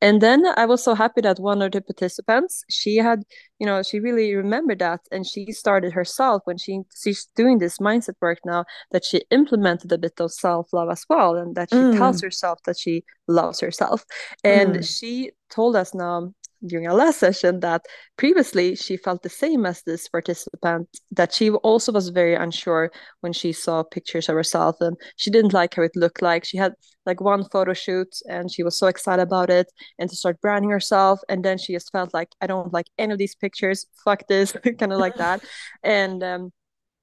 And 0.00 0.20
then 0.20 0.44
I 0.56 0.66
was 0.66 0.82
so 0.82 0.94
happy 0.94 1.20
that 1.22 1.38
one 1.38 1.62
of 1.62 1.72
the 1.72 1.80
participants, 1.80 2.64
she 2.68 2.96
had, 2.96 3.24
you 3.58 3.66
know, 3.66 3.82
she 3.82 4.00
really 4.00 4.34
remembered 4.34 4.78
that 4.78 5.00
and 5.10 5.26
she 5.26 5.50
started 5.52 5.92
herself 5.92 6.42
when 6.44 6.58
she 6.58 6.82
she's 6.96 7.26
doing 7.34 7.58
this 7.58 7.78
mindset 7.78 8.14
work 8.20 8.38
now 8.44 8.64
that 8.92 9.04
she 9.04 9.22
implemented 9.30 9.92
a 9.92 9.98
bit 9.98 10.20
of 10.20 10.32
self-love 10.32 10.90
as 10.90 11.04
well 11.08 11.36
and 11.36 11.56
that 11.56 11.70
she 11.72 11.84
tells 11.86 12.20
mm, 12.20 12.22
herself 12.22 12.60
that 12.64 12.78
she 12.78 13.04
loves 13.26 13.60
herself. 13.60 14.04
And 14.44 14.76
mm, 14.76 14.82
she 14.82 15.32
told 15.50 15.76
us 15.76 15.94
now 15.94 16.32
during 16.66 16.86
our 16.86 16.94
last 16.94 17.18
session 17.18 17.60
that 17.60 17.82
previously 18.16 18.74
she 18.74 18.96
felt 18.96 19.22
the 19.22 19.28
same 19.28 19.64
as 19.64 19.82
this 19.82 20.08
participant 20.08 20.88
that 21.10 21.32
she 21.32 21.50
also 21.50 21.92
was 21.92 22.08
very 22.08 22.34
unsure 22.34 22.90
when 23.20 23.32
she 23.32 23.52
saw 23.52 23.82
pictures 23.82 24.28
of 24.28 24.34
herself 24.34 24.76
and 24.80 24.96
she 25.16 25.30
didn't 25.30 25.52
like 25.52 25.74
how 25.74 25.82
it 25.82 25.94
looked 25.94 26.22
like. 26.22 26.44
She 26.44 26.56
had 26.56 26.72
like 27.06 27.20
one 27.20 27.44
photo 27.50 27.72
shoot 27.72 28.14
and 28.28 28.50
she 28.52 28.62
was 28.62 28.78
so 28.78 28.86
excited 28.86 29.22
about 29.22 29.50
it 29.50 29.70
and 29.98 30.10
to 30.10 30.16
start 30.16 30.40
branding 30.40 30.70
herself. 30.70 31.20
And 31.28 31.44
then 31.44 31.58
she 31.58 31.72
just 31.72 31.92
felt 31.92 32.12
like 32.12 32.28
i 32.40 32.46
don't 32.46 32.72
like 32.72 32.86
any 32.98 33.12
of 33.12 33.18
these 33.18 33.34
pictures. 33.34 33.86
Fuck 34.04 34.26
this 34.28 34.52
kind 34.78 34.92
of 34.92 34.98
like 34.98 35.16
that. 35.16 35.44
And 35.82 36.22
um 36.22 36.52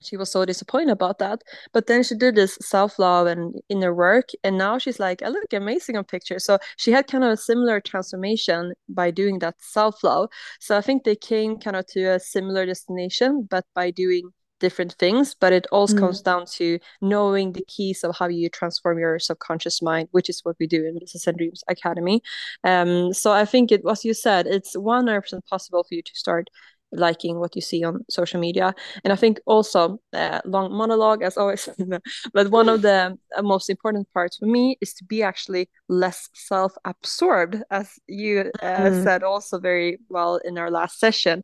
she 0.01 0.17
was 0.17 0.31
so 0.31 0.45
disappointed 0.45 0.91
about 0.91 1.19
that. 1.19 1.41
But 1.73 1.87
then 1.87 2.03
she 2.03 2.15
did 2.15 2.35
this 2.35 2.57
self 2.61 2.99
love 2.99 3.27
and 3.27 3.55
inner 3.69 3.93
work, 3.93 4.29
and 4.43 4.57
now 4.57 4.77
she's 4.77 4.99
like, 4.99 5.21
I 5.23 5.29
look 5.29 5.51
amazing 5.53 5.97
on 5.97 6.03
pictures. 6.03 6.45
So 6.45 6.59
she 6.77 6.91
had 6.91 7.07
kind 7.07 7.23
of 7.23 7.31
a 7.31 7.37
similar 7.37 7.79
transformation 7.79 8.73
by 8.89 9.11
doing 9.11 9.39
that 9.39 9.55
self 9.59 10.03
love. 10.03 10.29
So 10.59 10.77
I 10.77 10.81
think 10.81 11.03
they 11.03 11.15
came 11.15 11.57
kind 11.59 11.75
of 11.75 11.85
to 11.87 12.03
a 12.05 12.19
similar 12.19 12.65
destination, 12.65 13.47
but 13.49 13.65
by 13.73 13.91
doing 13.91 14.31
different 14.59 14.93
things. 14.93 15.35
But 15.39 15.53
it 15.53 15.67
all 15.71 15.87
mm, 15.87 15.97
comes 15.99 16.21
down 16.21 16.45
to 16.57 16.79
knowing 17.01 17.53
the 17.53 17.63
keys 17.67 18.03
of 18.03 18.15
how 18.17 18.27
you 18.27 18.49
transform 18.49 18.99
your 18.99 19.19
subconscious 19.19 19.81
mind, 19.81 20.07
which 20.11 20.29
is 20.29 20.41
what 20.43 20.55
we 20.59 20.67
do 20.67 20.85
in 20.85 20.97
Business 20.99 21.27
and 21.27 21.37
Dreams 21.37 21.63
Academy. 21.67 22.21
Um, 22.63 23.13
so 23.13 23.31
I 23.31 23.45
think 23.45 23.71
it, 23.71 23.81
as 23.89 24.05
you 24.05 24.13
said, 24.13 24.47
it's 24.47 24.75
100% 24.75 25.45
possible 25.49 25.83
for 25.83 25.95
you 25.95 26.01
to 26.01 26.15
start 26.15 26.49
liking 26.95 27.39
what 27.39 27.55
you 27.55 27.61
see 27.61 27.83
on 27.83 28.05
social 28.09 28.39
media. 28.39 28.73
And 29.03 29.13
I 29.13 29.15
think 29.15 29.39
also 29.45 29.99
uh, 30.13 30.41
long 30.45 30.71
monologue 30.73 31.23
as 31.23 31.37
always, 31.37 31.69
but 32.33 32.51
one 32.51 32.69
of 32.69 32.81
the 32.81 33.17
uh, 33.35 33.41
most 33.41 33.69
important 33.69 34.11
parts 34.13 34.37
for 34.37 34.45
me 34.45 34.77
is 34.81 34.93
to 34.95 35.03
be 35.05 35.23
actually 35.23 35.69
less 35.87 36.29
self-absorbed, 36.33 37.63
as 37.71 37.91
you 38.07 38.51
uh, 38.61 38.89
mm, 38.89 38.91
said 38.91 39.23
also 39.23 39.59
very 39.59 39.99
well 40.09 40.37
in 40.37 40.57
our 40.57 40.71
last 40.71 40.99
session. 40.99 41.43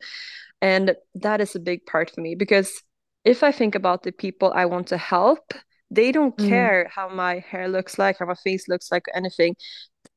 And 0.61 0.95
that 1.15 1.41
is 1.41 1.55
a 1.55 1.59
big 1.59 1.85
part 1.85 2.11
for 2.11 2.21
me 2.21 2.35
because 2.35 2.81
if 3.23 3.43
I 3.43 3.51
think 3.51 3.75
about 3.75 4.03
the 4.03 4.11
people 4.11 4.51
I 4.53 4.65
want 4.65 4.87
to 4.87 4.97
help, 4.97 5.53
they 5.89 6.11
don't 6.11 6.37
mm, 6.37 6.47
care 6.47 6.89
how 6.93 7.09
my 7.09 7.39
hair 7.39 7.67
looks 7.67 7.99
like, 7.99 8.19
how 8.19 8.25
my 8.25 8.35
face 8.35 8.67
looks 8.67 8.91
like, 8.91 9.05
anything. 9.13 9.55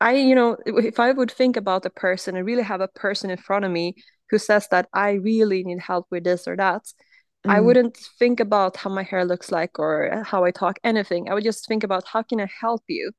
I, 0.01 0.15
you 0.15 0.35
know, 0.35 0.57
if 0.67 1.01
I 1.01 1.13
would 1.13 1.31
think 1.31 1.57
about 1.57 1.87
a 1.87 1.91
person 1.91 2.37
and 2.37 2.47
really 2.47 2.63
have 2.63 2.81
a 2.81 2.89
person 2.89 3.31
in 3.31 3.39
front 3.39 3.65
of 3.65 3.71
me 3.71 3.95
who 4.35 4.39
says 4.39 4.69
that 4.71 4.89
I 4.95 5.13
really 5.13 5.65
need 5.65 5.81
help 5.81 6.07
with 6.11 6.25
this 6.25 6.49
or 6.49 6.57
that, 6.57 6.83
I 7.47 7.61
mm, 7.61 7.61
wouldn't 7.61 7.97
think 8.19 8.41
about 8.41 8.77
how 8.79 8.91
my 8.91 9.03
hair 9.03 9.25
looks 9.25 9.53
like 9.53 9.79
or 9.79 10.25
how 10.27 10.45
I 10.45 10.51
talk, 10.51 10.79
anything. 10.85 11.31
I 11.31 11.35
would 11.35 11.45
just 11.45 11.69
think 11.69 11.85
about 11.85 12.05
how 12.09 12.23
can 12.23 12.41
I 12.41 12.49
help 12.61 12.85
you? 12.89 13.13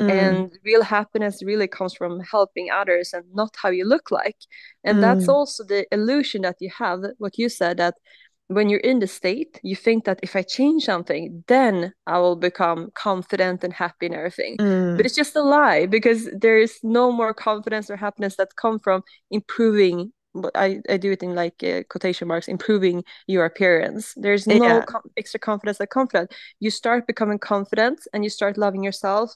mm, 0.00 0.08
And 0.08 0.52
real 0.64 0.82
happiness 0.84 1.42
really 1.44 1.68
comes 1.68 1.94
from 1.94 2.20
helping 2.20 2.70
others 2.70 3.12
and 3.14 3.24
not 3.34 3.56
how 3.56 3.70
you 3.70 3.86
look 3.86 4.10
like. 4.10 4.38
And 4.84 5.02
that's 5.02 5.28
mm, 5.28 5.36
also 5.36 5.64
the 5.64 5.86
illusion 5.92 6.42
that 6.42 6.56
you 6.60 6.70
have, 6.78 7.02
what 7.18 7.38
you 7.38 7.48
said, 7.50 7.78
that 7.78 7.96
when 8.48 8.70
you're 8.70 8.80
in 8.80 9.00
the 9.00 9.06
state, 9.06 9.60
you 9.64 9.76
think 9.76 10.06
that 10.06 10.20
if 10.22 10.36
I 10.36 10.42
change 10.42 10.84
something, 10.84 11.44
then 11.48 11.94
I 12.06 12.18
will 12.20 12.36
become 12.36 12.90
confident 12.94 13.64
and 13.64 13.74
happy 13.74 14.06
and 14.06 14.16
everything. 14.16 14.60
But 14.96 15.06
mm. 15.06 15.06
it's 15.06 15.16
just 15.16 15.36
a 15.36 15.42
lie 15.42 15.86
because 15.86 16.30
there 16.32 16.58
is 16.58 16.78
no 16.84 17.12
more 17.12 17.34
confidence 17.34 17.90
or 17.90 17.96
happiness 17.96 18.36
that 18.38 18.56
come 18.56 18.80
from 18.80 19.02
improving. 19.30 20.12
I, 20.54 20.80
I 20.88 20.96
do 20.96 21.12
it 21.12 21.22
in 21.22 21.34
like 21.34 21.62
uh, 21.62 21.82
quotation 21.88 22.28
marks, 22.28 22.48
improving 22.48 23.04
your 23.26 23.44
appearance. 23.44 24.14
There's 24.16 24.46
no 24.46 24.56
Yeah, 24.56 24.82
com 24.86 25.02
extra 25.16 25.40
confidence 25.40 25.78
from 25.78 26.08
that. 26.12 26.32
You 26.60 26.70
start 26.70 27.06
becoming 27.06 27.38
confident 27.38 28.00
and 28.12 28.24
you 28.24 28.30
start 28.30 28.58
loving 28.58 28.82
yourself 28.82 29.34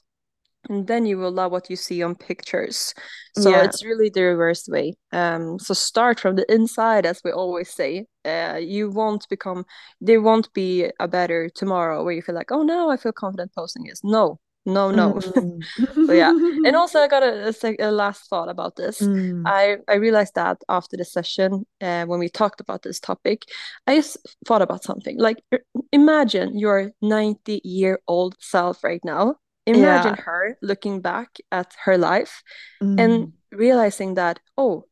and 0.67 0.87
then 0.87 1.05
you 1.05 1.17
will 1.17 1.31
love 1.31 1.51
what 1.51 1.69
you 1.69 1.75
see 1.75 2.03
on 2.03 2.15
pictures. 2.15 2.93
So 3.33 3.51
yeah. 3.51 3.63
it's 3.63 3.83
really 3.83 4.09
the 4.09 4.23
reverse 4.23 4.67
way. 4.67 4.95
Um, 5.11 5.57
so 5.59 5.73
start 5.73 6.19
from 6.19 6.35
the 6.35 6.51
inside, 6.53 7.05
as 7.05 7.21
we 7.23 7.31
always 7.31 7.69
say. 7.73 8.07
Uh, 8.25 8.59
you 8.61 8.89
won't 8.89 9.27
become, 9.29 9.65
there 10.01 10.21
won't 10.21 10.51
be 10.53 10.91
a 10.99 11.07
better 11.07 11.49
tomorrow 11.49 12.03
where 12.03 12.13
you 12.13 12.21
feel 12.21 12.35
like, 12.35 12.51
oh 12.51 12.63
no, 12.63 12.89
I 12.89 12.97
feel 12.97 13.13
confident 13.13 13.53
posting 13.55 13.85
this. 13.85 14.01
No, 14.03 14.39
no, 14.73 14.91
no. 14.91 15.13
Mm. 15.79 16.07
so 16.07 16.13
yeah, 16.13 16.33
and 16.65 16.75
also 16.75 16.99
I 16.99 17.07
got 17.07 17.23
a, 17.23 17.53
a, 17.63 17.89
a, 17.89 17.91
last 17.91 18.29
thought 18.29 18.49
about 18.49 18.75
this. 18.75 18.99
Mm. 19.01 19.43
I 19.45 19.77
I 19.87 19.95
realized 19.95 20.35
that 20.35 20.57
after 20.67 20.97
the 20.97 21.05
session, 21.05 21.65
uh, 21.81 22.05
when 22.05 22.19
we 22.19 22.29
talked 22.29 22.61
about 22.61 22.81
this 22.81 22.99
topic, 22.99 23.43
I 23.87 23.95
just 23.95 24.17
thought 24.45 24.61
about 24.61 24.83
something. 24.83 25.17
Like, 25.19 25.37
imagine 25.91 26.57
your 26.57 26.91
90 27.01 27.61
year 27.63 27.99
old 28.07 28.35
self 28.39 28.83
right 28.83 29.03
now 29.03 29.35
imagine 29.65 30.15
Yeah. 30.15 30.23
her 30.23 30.57
looking 30.61 31.01
back 31.01 31.37
at 31.51 31.73
her 31.85 31.97
life 31.97 32.43
and 32.81 33.11
Mm. 33.11 33.31
realizing 33.51 34.15
that, 34.15 34.39
oh, 34.57 34.85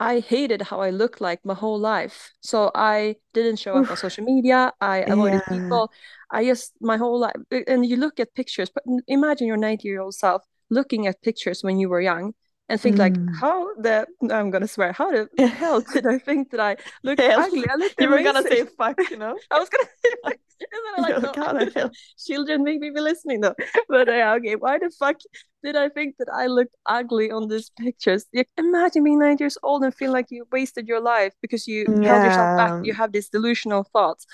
I 0.00 0.20
hated 0.20 0.62
how 0.62 0.80
I 0.80 0.90
looked 0.90 1.20
like 1.20 1.44
my 1.44 1.54
whole 1.54 1.78
life. 1.78 2.32
So 2.40 2.70
I 2.74 3.16
didn't 3.32 3.56
show 3.56 3.76
up 3.76 3.90
on 3.90 3.96
social 3.96 4.24
media. 4.24 4.72
I 4.80 4.98
avoided 5.08 5.42
Yeah. 5.48 5.58
people. 5.58 5.90
I 6.30 6.44
just, 6.44 6.72
my 6.80 6.96
whole 6.96 7.18
life. 7.20 7.36
And 7.68 7.86
you 7.86 7.96
look 7.96 8.18
at 8.20 8.34
pictures, 8.34 8.70
but 8.74 8.82
imagine 9.06 9.46
your 9.46 9.56
90 9.56 9.88
year 9.88 10.00
old 10.00 10.14
self 10.14 10.42
looking 10.70 11.06
at 11.06 11.22
pictures 11.22 11.62
when 11.62 11.78
you 11.78 11.88
were 11.88 12.00
young. 12.00 12.34
and 12.68 12.80
think 12.80 12.96
mm. 12.96 13.00
like 13.06 13.16
how 13.40 13.74
the 13.76 14.06
I'm 14.30 14.50
gonna 14.50 14.66
swear 14.68 14.92
how 14.92 15.10
the 15.12 15.28
hell 15.60 15.82
did 15.92 16.06
I 16.06 16.18
think 16.18 16.50
that 16.52 16.60
I 16.60 16.76
look 17.02 17.18
ugly? 17.20 17.68
I 17.68 17.76
look 17.76 17.92
You 17.98 18.08
were 18.10 18.22
gonna 18.22 18.42
say 18.42 18.64
fuck, 18.78 18.96
you 19.10 19.18
know? 19.18 19.36
I 19.50 19.58
was 19.60 19.68
gonna 19.68 19.88
say 20.04 20.12
fuck. 20.24 20.38
And 20.72 21.04
then 21.06 21.34
I 21.36 21.52
like, 21.52 21.76
no, 21.76 21.90
children 22.18 22.64
make 22.64 22.80
me 22.80 22.90
be 22.90 23.00
listening 23.00 23.40
though. 23.40 23.54
But 23.88 24.08
uh, 24.08 24.36
okay, 24.38 24.56
why 24.56 24.78
the 24.78 24.90
fuck 24.98 25.16
did 25.62 25.76
I 25.76 25.88
think 25.88 26.16
that 26.18 26.28
I 26.32 26.46
looked 26.46 26.74
ugly 26.86 27.30
on 27.30 27.48
these 27.48 27.70
pictures? 27.70 28.26
Imagine 28.58 29.04
being 29.04 29.18
nine 29.18 29.36
years 29.40 29.58
old 29.62 29.82
and 29.82 29.94
feel 29.94 30.12
like 30.12 30.26
you 30.30 30.46
wasted 30.52 30.86
your 30.86 31.00
life 31.00 31.32
because 31.40 31.66
you 31.66 31.86
yeah. 31.88 32.08
held 32.08 32.24
yourself 32.24 32.56
back. 32.56 32.86
You 32.86 32.94
have 32.94 33.12
these 33.12 33.28
delusional 33.28 33.84
thoughts. 33.92 34.26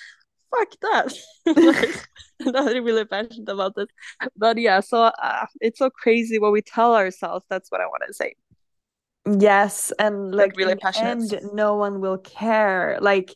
Fuck 0.51 0.73
that. 0.83 1.15
like, 1.47 2.09
I'm 2.45 2.53
not 2.53 2.73
really 2.73 3.05
passionate 3.05 3.49
about 3.49 3.77
this. 3.77 3.87
But 4.37 4.59
yeah, 4.59 4.81
so 4.81 5.05
uh, 5.05 5.47
it's 5.61 5.79
so 5.79 5.91
crazy 5.91 6.39
what 6.39 6.53
we 6.53 6.63
tell 6.63 6.95
ourselves. 6.95 7.45
That's 7.49 7.71
what 7.71 7.81
I 7.81 7.87
want 7.87 8.03
to 8.09 8.15
say. 8.15 8.35
Yes, 9.39 9.93
and 9.99 10.35
like, 10.35 10.49
like 10.49 10.57
really 10.57 10.77
passionate. 10.77 11.33
And 11.33 11.53
no 11.53 11.77
one 11.77 12.01
will 12.01 12.19
care. 12.19 12.99
Like 13.01 13.35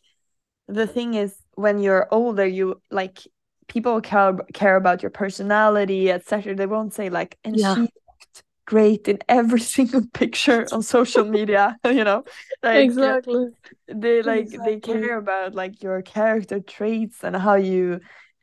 the 0.67 0.87
thing 0.87 1.13
is, 1.13 1.35
when 1.55 1.79
you're 1.79 2.07
older, 2.11 2.45
you 2.45 2.81
like 2.91 3.19
people 3.67 4.01
care 4.01 4.37
care 4.53 4.75
about 4.75 5.01
your 5.01 5.09
personality, 5.09 6.11
etc. 6.11 6.55
They 6.55 6.65
won't 6.65 6.93
say 6.93 7.09
like, 7.09 7.37
and 7.43 7.57
yeah. 7.57 7.75
she 7.75 7.81
looked 7.81 8.43
great 8.65 9.07
in 9.07 9.19
every 9.27 9.59
single 9.75 10.05
picture 10.13 10.67
on 10.71 10.81
social 10.81 11.25
media. 11.25 11.77
you 11.85 12.03
know, 12.03 12.23
like, 12.63 12.83
exactly. 12.83 13.47
They 13.87 14.21
like 14.21 14.41
exactly. 14.41 14.75
they 14.75 14.79
care 14.79 15.17
about 15.17 15.55
like 15.55 15.81
your 15.81 16.01
character 16.01 16.59
traits 16.59 17.23
and 17.23 17.35
how 17.35 17.55
you 17.55 17.99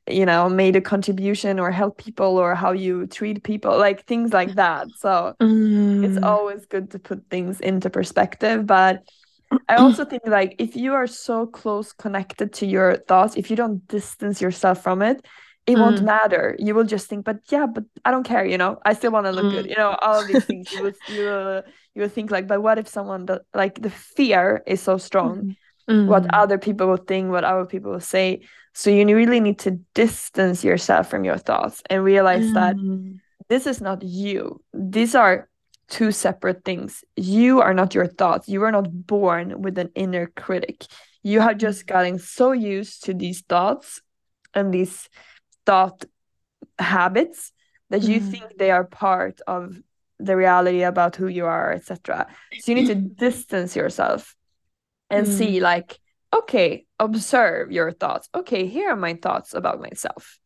you 0.08 0.26
know 0.26 0.48
made 0.48 0.74
a 0.74 0.80
contribution 0.80 1.60
or 1.60 1.70
help 1.70 1.96
people 1.96 2.36
or 2.36 2.54
how 2.56 2.72
you 2.72 3.06
treat 3.06 3.44
people 3.44 3.78
like 3.78 4.04
things 4.04 4.32
like 4.32 4.54
that 4.56 4.88
so 4.98 5.32
mm. 5.40 6.04
it's 6.04 6.20
always 6.24 6.66
good 6.66 6.90
to 6.90 6.98
put 6.98 7.22
things 7.30 7.60
into 7.60 7.88
perspective 7.88 8.66
but 8.66 9.04
i 9.68 9.76
also 9.76 10.04
think 10.04 10.22
like 10.26 10.54
if 10.58 10.76
you 10.76 10.94
are 10.94 11.06
so 11.06 11.46
close 11.46 11.92
connected 11.92 12.52
to 12.52 12.66
your 12.66 12.96
thoughts 12.96 13.36
if 13.36 13.50
you 13.50 13.56
don't 13.56 13.86
distance 13.88 14.40
yourself 14.40 14.82
from 14.82 15.02
it 15.02 15.24
it 15.66 15.76
mm. 15.76 15.80
won't 15.80 16.02
matter 16.02 16.56
you 16.58 16.74
will 16.74 16.84
just 16.84 17.08
think 17.08 17.24
but 17.24 17.38
yeah 17.50 17.66
but 17.66 17.84
i 18.04 18.10
don't 18.10 18.24
care 18.24 18.44
you 18.44 18.58
know 18.58 18.78
i 18.84 18.92
still 18.92 19.12
want 19.12 19.26
to 19.26 19.32
look 19.32 19.46
mm. 19.46 19.52
good 19.52 19.66
you 19.66 19.76
know 19.76 19.96
all 20.02 20.20
of 20.20 20.26
these 20.26 20.44
things 20.44 20.72
you 20.72 20.82
will 20.82 20.92
you 21.08 21.24
will, 21.24 21.62
you 21.94 22.02
will 22.02 22.08
think 22.08 22.30
like 22.30 22.46
but 22.46 22.62
what 22.62 22.78
if 22.78 22.88
someone 22.88 23.26
that 23.26 23.42
like 23.54 23.80
the 23.80 23.90
fear 23.90 24.62
is 24.66 24.80
so 24.80 24.98
strong 24.98 25.56
mm. 25.88 26.06
what 26.06 26.32
other 26.34 26.58
people 26.58 26.86
will 26.86 26.96
think 26.96 27.30
what 27.30 27.44
other 27.44 27.66
people 27.66 27.92
will 27.92 28.00
say 28.00 28.40
so 28.74 28.90
you 28.90 29.04
really 29.14 29.40
need 29.40 29.58
to 29.58 29.72
distance 29.94 30.64
yourself 30.64 31.08
from 31.08 31.24
your 31.24 31.36
thoughts 31.36 31.82
and 31.90 32.02
realize 32.02 32.44
mm. 32.44 32.54
that 32.54 32.76
this 33.48 33.66
is 33.66 33.82
not 33.82 34.02
you. 34.02 34.62
These 34.72 35.14
are 35.14 35.48
two 35.88 36.12
separate 36.12 36.64
things. 36.64 37.04
You 37.16 37.60
are 37.60 37.74
not 37.74 37.94
your 37.94 38.06
thoughts. 38.06 38.48
You 38.48 38.62
are 38.64 38.72
not 38.72 39.06
born 39.06 39.62
with 39.62 39.78
an 39.78 39.90
inner 39.94 40.26
critic. 40.26 40.86
You 41.22 41.40
have 41.40 41.58
just 41.58 41.84
mm. 41.84 41.86
gotten 41.86 42.18
so 42.18 42.52
used 42.52 43.04
to 43.04 43.14
these 43.14 43.42
thoughts 43.42 44.00
and 44.54 44.72
these 44.72 45.08
thought 45.66 46.04
habits 46.78 47.52
that 47.90 48.02
mm. 48.02 48.08
you 48.08 48.20
think 48.20 48.58
they 48.58 48.70
are 48.70 48.84
part 48.84 49.40
of 49.46 49.80
the 50.18 50.36
reality 50.36 50.82
about 50.82 51.16
who 51.16 51.26
you 51.26 51.46
are, 51.46 51.72
etc. 51.72 52.26
So 52.60 52.72
you 52.72 52.76
need 52.76 52.88
to 52.88 52.94
distance 53.26 53.76
yourself 53.76 54.34
and 55.10 55.26
mm. 55.26 55.30
see 55.30 55.60
like 55.60 55.98
okay, 56.34 56.86
observe 56.98 57.70
your 57.70 57.92
thoughts. 57.92 58.28
Okay, 58.34 58.66
here 58.66 58.90
are 58.90 58.96
my 58.96 59.14
thoughts 59.14 59.54
about 59.54 59.80
myself. 59.80 60.38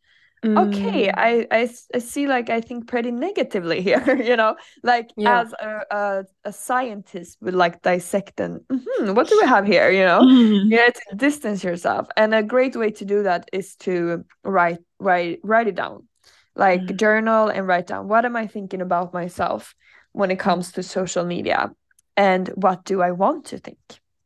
Mm. 0.44 0.68
Okay, 0.68 1.10
I, 1.10 1.46
I 1.50 1.68
I 1.94 1.98
see 1.98 2.26
like 2.26 2.50
I 2.50 2.60
think 2.60 2.86
pretty 2.86 3.10
negatively 3.10 3.80
here, 3.88 4.20
you 4.22 4.36
know, 4.36 4.56
like 4.82 5.10
yeah. 5.16 5.40
as 5.40 5.52
a, 5.60 5.80
a, 5.90 6.24
a 6.44 6.52
scientist 6.52 7.38
would 7.40 7.54
like 7.54 7.82
dissect 7.82 8.40
and 8.40 8.60
mm-hmm, 8.60 9.14
what 9.14 9.28
do 9.28 9.38
we 9.40 9.48
have 9.48 9.66
here, 9.66 9.90
you 9.90 10.04
know? 10.04 10.20
Mm. 10.20 10.70
You 10.70 10.78
have 10.78 10.94
to 10.94 11.16
distance 11.16 11.64
yourself, 11.64 12.08
and 12.16 12.34
a 12.34 12.42
great 12.42 12.76
way 12.76 12.90
to 12.90 13.04
do 13.04 13.22
that 13.22 13.48
is 13.52 13.76
to 13.76 14.24
write 14.44 14.78
write 14.98 15.40
write 15.42 15.68
it 15.68 15.74
down, 15.74 16.06
like 16.54 16.82
mm. 16.82 16.96
journal 16.96 17.48
and 17.48 17.66
write 17.66 17.86
down 17.86 18.08
what 18.08 18.24
am 18.24 18.36
I 18.36 18.46
thinking 18.46 18.82
about 18.82 19.14
myself 19.14 19.74
when 20.12 20.30
it 20.30 20.36
mm. 20.38 20.40
comes 20.40 20.72
to 20.72 20.82
social 20.82 21.24
media, 21.24 21.70
and 22.16 22.48
what 22.48 22.84
do 22.84 23.00
I 23.00 23.12
want 23.12 23.46
to 23.46 23.58
think, 23.58 23.80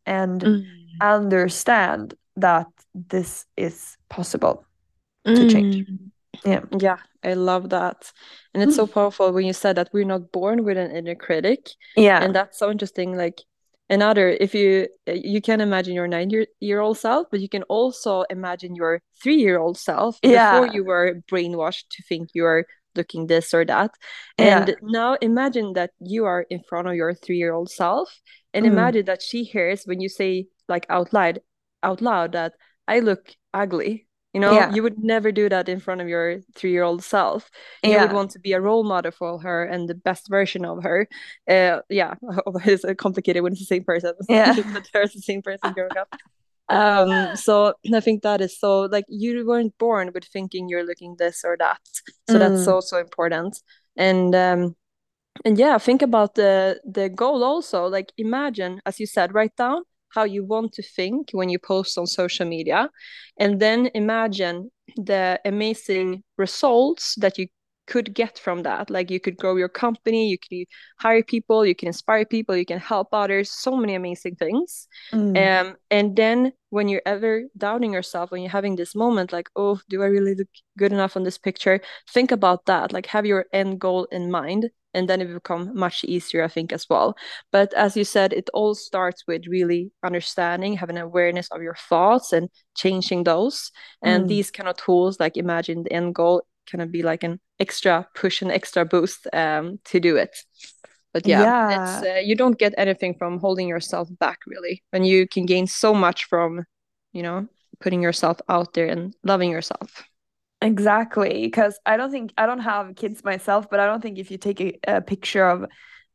and 0.06 0.40
mm 0.40 0.64
understand 1.02 2.12
that 2.37 2.66
this 2.94 3.46
is 3.56 3.96
possible 4.11 4.66
to 5.24 5.33
mm. 5.33 5.50
change. 5.50 5.87
Yeah. 6.44 6.61
Yeah, 6.78 6.98
I 7.22 7.35
love 7.35 7.70
that. 7.70 8.12
And 8.54 8.62
it's 8.62 8.72
mm. 8.72 8.76
so 8.76 8.87
powerful 8.87 9.33
when 9.33 9.44
you 9.44 9.52
said 9.52 9.76
that 9.76 9.90
we're 9.92 10.04
not 10.04 10.33
born 10.33 10.64
with 10.64 10.78
an 10.78 10.90
inner 10.90 11.14
critic. 11.14 11.70
Yeah. 11.96 12.22
And 12.22 12.35
that's 12.35 12.59
so 12.59 12.70
interesting. 12.70 13.16
Like 13.16 13.42
another, 13.88 14.28
if 14.28 14.54
you 14.54 14.88
you 15.06 15.40
can 15.42 15.61
imagine 15.61 15.94
your 15.94 16.09
nine 16.09 16.30
year, 16.30 16.46
year 16.61 16.80
old 16.80 16.98
self, 16.98 17.26
but 17.30 17.40
you 17.40 17.48
can 17.48 17.64
also 17.64 18.24
imagine 18.30 18.74
your 18.74 19.02
three 19.22 19.37
year 19.37 19.59
old 19.59 19.76
self 19.76 20.18
yeah. 20.22 20.61
before 20.61 20.74
you 20.74 20.85
were 20.85 21.20
brainwashed 21.30 21.88
to 21.90 22.02
think 22.04 22.30
you 22.33 22.44
are 22.44 22.66
looking 22.96 23.26
this 23.26 23.52
or 23.54 23.64
that. 23.64 23.90
And 24.38 24.68
yeah. 24.68 24.74
now 24.83 25.16
imagine 25.20 25.74
that 25.74 25.90
you 26.00 26.24
are 26.24 26.42
in 26.48 26.62
front 26.68 26.88
of 26.88 26.94
your 26.94 27.14
three 27.14 27.37
year 27.37 27.52
old 27.52 27.70
self 27.70 28.20
and 28.54 28.64
mm. 28.64 28.70
imagine 28.70 29.04
that 29.06 29.22
she 29.22 29.44
hears 29.44 29.85
when 29.85 30.00
you 30.00 30.09
say 30.09 30.46
like 30.68 30.87
out 30.88 31.12
loud 31.12 31.40
out 31.83 32.00
loud 32.00 32.33
that 32.33 32.54
I 32.87 33.00
look 33.00 33.33
ugly. 33.52 34.06
You 34.32 34.40
know, 34.40 34.52
yeah. 34.52 34.72
you 34.72 34.82
would 34.82 35.02
never 35.02 35.32
do 35.32 35.48
that 35.48 35.68
in 35.68 35.80
front 35.80 36.00
of 36.00 36.08
your 36.08 36.38
three 36.54 36.70
year 36.70 36.84
old 36.84 37.02
self. 37.02 37.50
You 37.82 37.92
yeah. 37.92 38.02
would 38.02 38.12
want 38.12 38.30
to 38.32 38.38
be 38.38 38.52
a 38.52 38.60
role 38.60 38.84
model 38.84 39.10
for 39.10 39.40
her 39.40 39.64
and 39.64 39.88
the 39.88 39.94
best 39.94 40.28
version 40.28 40.64
of 40.64 40.84
her. 40.84 41.08
Uh, 41.48 41.80
yeah, 41.88 42.14
it's 42.64 42.84
complicated 42.96 43.42
when 43.42 43.52
it's 43.52 43.60
the 43.60 43.66
same 43.66 43.84
person. 43.84 44.14
Yeah, 44.28 44.54
there's 44.92 45.12
the 45.12 45.22
same 45.22 45.42
person 45.42 45.72
growing 45.72 45.96
up. 45.98 46.14
Um, 46.68 47.34
so 47.34 47.74
I 47.92 47.98
think 47.98 48.22
that 48.22 48.40
is 48.40 48.56
so 48.56 48.82
like 48.82 49.04
you 49.08 49.44
weren't 49.44 49.76
born 49.76 50.12
with 50.14 50.22
thinking 50.22 50.68
you're 50.68 50.86
looking 50.86 51.16
this 51.18 51.42
or 51.44 51.56
that. 51.58 51.80
So 52.28 52.36
mm. 52.36 52.38
that's 52.38 52.64
so 52.64 52.78
so 52.78 52.98
important. 52.98 53.60
And 53.96 54.32
um, 54.36 54.76
and 55.44 55.58
yeah, 55.58 55.78
think 55.78 56.00
about 56.00 56.36
the 56.36 56.80
the 56.84 57.08
goal 57.08 57.42
also. 57.42 57.86
Like 57.86 58.12
imagine, 58.16 58.80
as 58.86 59.00
you 59.00 59.06
said, 59.06 59.34
write 59.34 59.56
down 59.56 59.82
how 60.10 60.24
you 60.24 60.44
want 60.44 60.72
to 60.74 60.82
think 60.82 61.30
when 61.32 61.48
you 61.48 61.58
post 61.58 61.98
on 61.98 62.06
social 62.06 62.46
media. 62.46 62.90
And 63.38 63.60
then 63.60 63.90
imagine 63.94 64.70
the 64.96 65.40
amazing 65.44 66.22
results 66.36 67.14
that 67.16 67.38
you 67.38 67.46
could 67.90 68.14
get 68.14 68.38
from 68.38 68.62
that. 68.62 68.88
Like 68.88 69.10
you 69.10 69.18
could 69.18 69.36
grow 69.36 69.56
your 69.56 69.68
company 69.68 70.28
you 70.28 70.38
could 70.38 70.66
hire 71.00 71.24
people 71.24 71.66
you 71.66 71.74
can 71.74 71.88
inspire 71.88 72.24
people 72.24 72.54
you 72.56 72.64
can 72.64 72.78
help 72.78 73.08
others 73.12 73.50
so 73.50 73.76
many 73.76 73.94
amazing 73.96 74.36
things. 74.36 74.86
Mm. 75.12 75.36
um, 75.44 75.76
and 75.90 76.14
then 76.14 76.52
when 76.70 76.88
you're 76.88 77.02
ever 77.04 77.42
doubting 77.58 77.92
yourself 77.92 78.30
when 78.30 78.42
you're 78.42 78.50
having 78.50 78.76
this 78.76 78.94
moment 78.94 79.32
like 79.32 79.48
oh 79.56 79.80
do 79.88 80.02
i 80.04 80.06
really 80.06 80.36
look 80.36 80.48
good 80.78 80.92
enough 80.92 81.16
on 81.16 81.24
this 81.24 81.38
picture? 81.38 81.80
Think 82.14 82.30
about 82.30 82.66
that 82.66 82.92
like 82.92 83.06
have 83.06 83.26
your 83.26 83.46
end 83.52 83.80
goal 83.80 84.06
in 84.12 84.30
mind 84.30 84.70
and 84.94 85.09
then 85.09 85.20
it 85.20 85.33
become 85.33 85.74
much 85.74 86.05
easier 86.05 86.42
i 86.44 86.48
think 86.48 86.72
as 86.72 86.87
well 86.88 87.16
but 87.53 87.72
as 87.74 87.96
you 87.96 88.05
said 88.05 88.33
it 88.33 88.48
all 88.53 88.74
starts 88.74 89.24
with 89.26 89.46
really 89.46 89.90
understanding 90.05 90.74
having 90.74 90.98
awareness 90.98 91.48
of 91.48 91.62
your 91.62 91.76
thoughts 91.88 92.33
and 92.33 92.48
changing 92.76 93.24
those 93.24 93.70
and 94.03 94.24
mm. 94.24 94.29
these 94.29 94.50
kind 94.50 94.68
of 94.68 94.76
tools 94.76 95.18
like 95.20 95.37
imagine 95.37 95.83
the 95.83 95.92
end 95.92 96.14
goal 96.14 96.42
kind 96.70 96.83
of 96.83 96.92
be 96.92 97.03
like 97.03 97.24
an 97.24 97.40
extra 97.59 98.07
push 98.14 98.42
and 98.42 98.53
extra 98.53 98.85
boost 98.85 99.26
um, 99.33 99.79
to 99.85 100.00
do 100.00 100.16
it 100.16 100.37
but 101.12 101.26
yeah, 101.26 101.42
yeah. 101.42 101.98
it's 101.98 102.07
uh, 102.07 102.20
you 102.20 102.37
don't 102.37 102.59
get 102.59 102.74
anything 102.79 103.14
from 103.18 103.38
holding 103.38 103.68
yourself 103.68 104.09
back 104.18 104.38
really 104.46 104.83
and 104.92 105.07
you 105.07 105.26
can 105.26 105.46
gain 105.46 105.66
so 105.66 105.92
much 105.92 106.24
from 106.24 106.64
you 107.12 107.22
know 107.22 107.46
putting 107.81 108.03
yourself 108.03 108.38
out 108.48 108.72
there 108.74 108.87
and 108.87 109.14
loving 109.24 109.50
yourself 109.50 110.05
Exactly, 110.62 111.46
because 111.46 111.78
I 111.86 111.96
don't 111.96 112.10
think 112.10 112.32
I 112.36 112.46
don't 112.46 112.60
have 112.60 112.94
kids 112.96 113.24
myself, 113.24 113.70
but 113.70 113.80
I 113.80 113.86
don't 113.86 114.02
think 114.02 114.18
if 114.18 114.30
you 114.30 114.36
take 114.36 114.60
a, 114.60 114.78
a 114.86 115.00
picture 115.00 115.46
of 115.46 115.66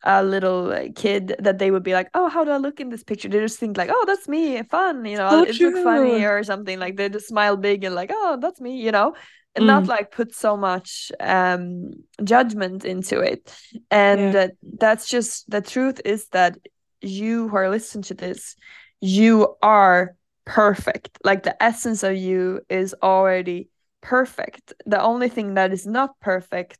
a 0.03 0.23
little 0.23 0.71
kid 0.95 1.35
that 1.39 1.57
they 1.57 1.71
would 1.71 1.81
be 1.81 1.93
like, 1.93 2.09
"Oh, 2.13 2.29
how 2.29 2.43
do 2.43 2.51
I 2.51 2.57
look 2.57 2.79
in 2.79 2.89
this 2.89 3.03
picture?" 3.03 3.27
They 3.27 3.39
just 3.39 3.57
think 3.57 3.75
like, 3.75 3.89
"Oh, 3.91 4.03
that's 4.05 4.27
me, 4.27 4.61
fun," 4.63 5.03
you 5.05 5.17
know, 5.17 5.29
so 5.29 5.43
it 5.43 5.59
looks 5.59 5.81
funny 5.81 6.23
or 6.25 6.43
something. 6.43 6.79
Like 6.79 6.95
they 6.95 7.09
just 7.09 7.27
smile 7.27 7.57
big 7.57 7.83
and 7.83 7.95
like, 7.95 8.11
"Oh, 8.13 8.37
that's 8.39 8.61
me," 8.61 8.81
you 8.81 8.91
know, 8.91 9.15
and 9.55 9.63
mm. 9.63 9.67
not 9.67 9.87
like 9.87 10.11
put 10.11 10.35
so 10.35 10.55
much 10.55 11.11
um 11.19 11.91
judgment 12.23 12.85
into 12.85 13.19
it. 13.19 13.51
And 13.89 14.33
yeah. 14.33 14.47
that's 14.77 15.09
just 15.09 15.49
the 15.49 15.61
truth 15.61 16.01
is 16.05 16.27
that 16.29 16.57
you 17.01 17.47
who 17.47 17.57
are 17.57 17.69
listening 17.69 18.03
to 18.03 18.13
this, 18.13 18.55
you 19.01 19.55
are 19.63 20.15
perfect. 20.45 21.17
Like 21.23 21.43
the 21.43 21.61
essence 21.61 22.03
of 22.03 22.15
you 22.15 22.61
is 22.69 22.93
already 23.01 23.69
perfect. 24.05 24.73
The 24.85 25.01
only 25.01 25.29
thing 25.29 25.55
that 25.55 25.73
is 25.73 25.87
not 25.87 26.19
perfect 26.19 26.79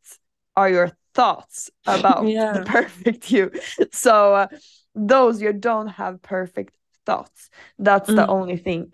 are 0.56 0.70
your 0.70 0.92
thoughts 1.16 1.72
about 1.86 2.28
yeah. 2.28 2.54
the 2.54 2.66
perfect 2.66 3.32
you. 3.32 3.52
So 3.92 4.36
uh, 4.36 4.48
those 4.94 5.42
you 5.42 5.52
don't 5.52 5.88
have 5.88 6.22
perfect 6.22 6.76
thoughts. 7.06 7.50
That's 7.80 8.10
mm. 8.10 8.16
the 8.16 8.28
only 8.28 8.58
thing. 8.58 8.94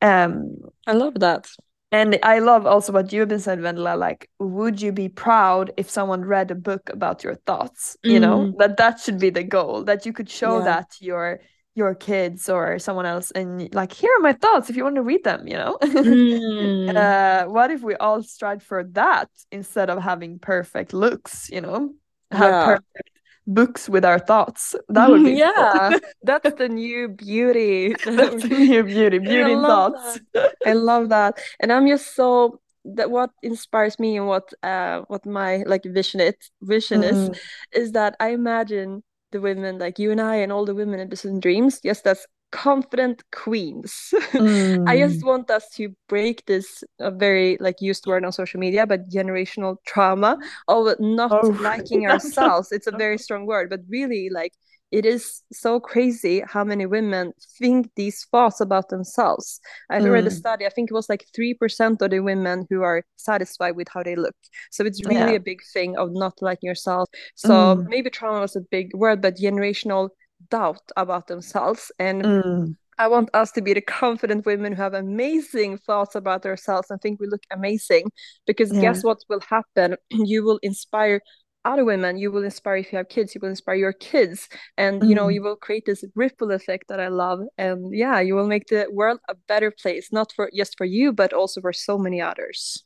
Um 0.00 0.56
I 0.86 0.92
love 0.92 1.18
that. 1.20 1.48
And 1.90 2.18
I 2.22 2.38
love 2.38 2.66
also 2.66 2.90
what 2.92 3.12
you've 3.12 3.28
been 3.28 3.38
said, 3.38 3.58
Vendela, 3.58 3.98
like, 3.98 4.30
would 4.38 4.80
you 4.80 4.92
be 4.92 5.10
proud 5.10 5.72
if 5.76 5.90
someone 5.90 6.24
read 6.24 6.50
a 6.50 6.54
book 6.54 6.88
about 6.88 7.22
your 7.22 7.34
thoughts? 7.34 7.98
You 8.02 8.18
mm. 8.18 8.22
know, 8.22 8.54
that 8.58 8.78
that 8.78 9.00
should 9.00 9.18
be 9.18 9.28
the 9.30 9.44
goal, 9.44 9.84
that 9.84 10.06
you 10.06 10.12
could 10.14 10.30
show 10.30 10.58
yeah. 10.58 10.64
that 10.64 10.90
to 10.92 11.04
your 11.04 11.40
your 11.74 11.94
kids 11.94 12.48
or 12.48 12.78
someone 12.78 13.06
else 13.06 13.30
and 13.30 13.72
like 13.74 13.92
here 13.92 14.10
are 14.18 14.20
my 14.20 14.32
thoughts 14.32 14.68
if 14.68 14.76
you 14.76 14.84
want 14.84 14.96
to 14.96 15.02
read 15.02 15.24
them 15.24 15.46
you 15.46 15.54
know 15.54 15.78
mm. 15.82 16.94
uh, 16.94 17.48
what 17.48 17.70
if 17.70 17.82
we 17.82 17.94
all 17.96 18.22
strive 18.22 18.62
for 18.62 18.84
that 18.84 19.28
instead 19.50 19.88
of 19.88 20.02
having 20.02 20.38
perfect 20.38 20.92
looks 20.92 21.48
you 21.50 21.60
know 21.60 21.92
have 22.30 22.50
yeah. 22.50 22.64
perfect 22.64 23.10
books 23.46 23.88
with 23.88 24.04
our 24.04 24.18
thoughts 24.18 24.76
that 24.88 25.08
would 25.08 25.24
be 25.24 25.32
yeah 25.32 25.90
cool. 25.90 26.00
that's 26.22 26.54
the 26.56 26.68
new 26.68 27.08
beauty 27.08 27.94
that's 28.04 28.42
the 28.42 28.48
new 28.48 28.84
beauty 28.84 29.18
beauty 29.18 29.54
thoughts 29.54 30.20
that. 30.34 30.54
i 30.66 30.74
love 30.74 31.08
that 31.08 31.38
and 31.58 31.72
i'm 31.72 31.88
just 31.88 32.14
so 32.14 32.60
that 32.84 33.10
what 33.10 33.30
inspires 33.42 33.98
me 33.98 34.16
and 34.16 34.26
what 34.26 34.52
uh 34.62 35.00
what 35.08 35.24
my 35.24 35.62
like 35.66 35.84
vision 35.84 36.20
it 36.20 36.50
vision 36.60 37.00
mm. 37.00 37.10
is 37.10 37.40
is 37.72 37.92
that 37.92 38.14
i 38.20 38.28
imagine 38.28 39.02
the 39.32 39.40
women 39.40 39.78
like 39.78 39.98
you 39.98 40.10
and 40.10 40.20
I 40.20 40.36
and 40.36 40.52
all 40.52 40.64
the 40.64 40.74
women 40.74 41.00
in 41.00 41.08
Business 41.08 41.32
and 41.32 41.42
Dreams 41.42 41.80
just 41.80 42.06
as 42.06 42.26
confident 42.52 43.24
queens. 43.32 44.14
Mm. 44.32 44.84
I 44.88 44.98
just 44.98 45.20
mm. 45.20 45.26
want 45.26 45.50
us 45.50 45.68
to 45.76 45.88
break 46.08 46.46
this 46.46 46.84
uh, 47.00 47.10
very 47.10 47.56
like 47.58 47.80
used 47.80 48.06
word 48.06 48.24
on 48.24 48.30
social 48.30 48.60
media, 48.60 48.86
but 48.86 49.10
generational 49.10 49.76
trauma 49.86 50.38
of 50.68 51.00
not 51.00 51.32
oh. 51.32 51.48
liking 51.60 52.06
ourselves. 52.06 52.70
It's 52.70 52.86
a 52.86 52.92
very 52.92 53.18
strong 53.18 53.46
word, 53.46 53.70
but 53.70 53.80
really 53.88 54.28
like 54.30 54.52
it 54.92 55.06
is 55.06 55.42
so 55.50 55.80
crazy 55.80 56.42
how 56.46 56.62
many 56.62 56.84
women 56.84 57.32
think 57.58 57.90
these 57.96 58.26
thoughts 58.30 58.60
about 58.60 58.90
themselves. 58.90 59.58
I 59.90 59.98
mm. 60.00 60.12
read 60.12 60.26
a 60.26 60.30
study, 60.30 60.66
I 60.66 60.68
think 60.68 60.90
it 60.90 60.94
was 60.94 61.08
like 61.08 61.24
3% 61.36 62.02
of 62.02 62.10
the 62.10 62.20
women 62.20 62.66
who 62.68 62.82
are 62.82 63.02
satisfied 63.16 63.74
with 63.74 63.88
how 63.88 64.02
they 64.02 64.16
look. 64.16 64.36
So 64.70 64.84
it's 64.84 65.04
really 65.06 65.32
yeah. 65.32 65.36
a 65.36 65.40
big 65.40 65.62
thing 65.72 65.96
of 65.96 66.12
not 66.12 66.34
liking 66.42 66.68
yourself. 66.68 67.08
So 67.34 67.50
mm. 67.50 67.88
maybe 67.88 68.10
trauma 68.10 68.40
was 68.40 68.54
a 68.54 68.60
big 68.60 68.94
word, 68.94 69.22
but 69.22 69.38
generational 69.38 70.10
doubt 70.50 70.82
about 70.96 71.26
themselves. 71.26 71.90
And 71.98 72.22
mm. 72.22 72.76
I 72.98 73.08
want 73.08 73.30
us 73.32 73.50
to 73.52 73.62
be 73.62 73.72
the 73.72 73.80
confident 73.80 74.44
women 74.44 74.74
who 74.74 74.82
have 74.82 74.94
amazing 74.94 75.78
thoughts 75.78 76.14
about 76.14 76.44
ourselves 76.44 76.90
and 76.90 77.00
think 77.00 77.18
we 77.18 77.26
look 77.26 77.42
amazing. 77.50 78.10
Because 78.46 78.70
yeah. 78.72 78.82
guess 78.82 79.02
what 79.02 79.24
will 79.28 79.40
happen? 79.40 79.96
You 80.10 80.44
will 80.44 80.58
inspire 80.62 81.20
other 81.64 81.84
women 81.84 82.16
you 82.16 82.30
will 82.30 82.42
inspire 82.42 82.76
if 82.76 82.92
you 82.92 82.98
have 82.98 83.08
kids 83.08 83.34
you 83.34 83.40
will 83.40 83.48
inspire 83.48 83.74
your 83.74 83.92
kids 83.92 84.48
and 84.76 85.08
you 85.08 85.14
know 85.14 85.26
mm. 85.26 85.34
you 85.34 85.42
will 85.42 85.56
create 85.56 85.84
this 85.86 86.04
ripple 86.14 86.50
effect 86.50 86.88
that 86.88 87.00
i 87.00 87.08
love 87.08 87.40
and 87.58 87.94
yeah 87.94 88.20
you 88.20 88.34
will 88.34 88.46
make 88.46 88.66
the 88.66 88.86
world 88.92 89.18
a 89.28 89.34
better 89.46 89.70
place 89.70 90.12
not 90.12 90.32
for 90.32 90.50
just 90.56 90.76
for 90.76 90.84
you 90.84 91.12
but 91.12 91.32
also 91.32 91.60
for 91.60 91.72
so 91.72 91.96
many 91.96 92.20
others 92.20 92.84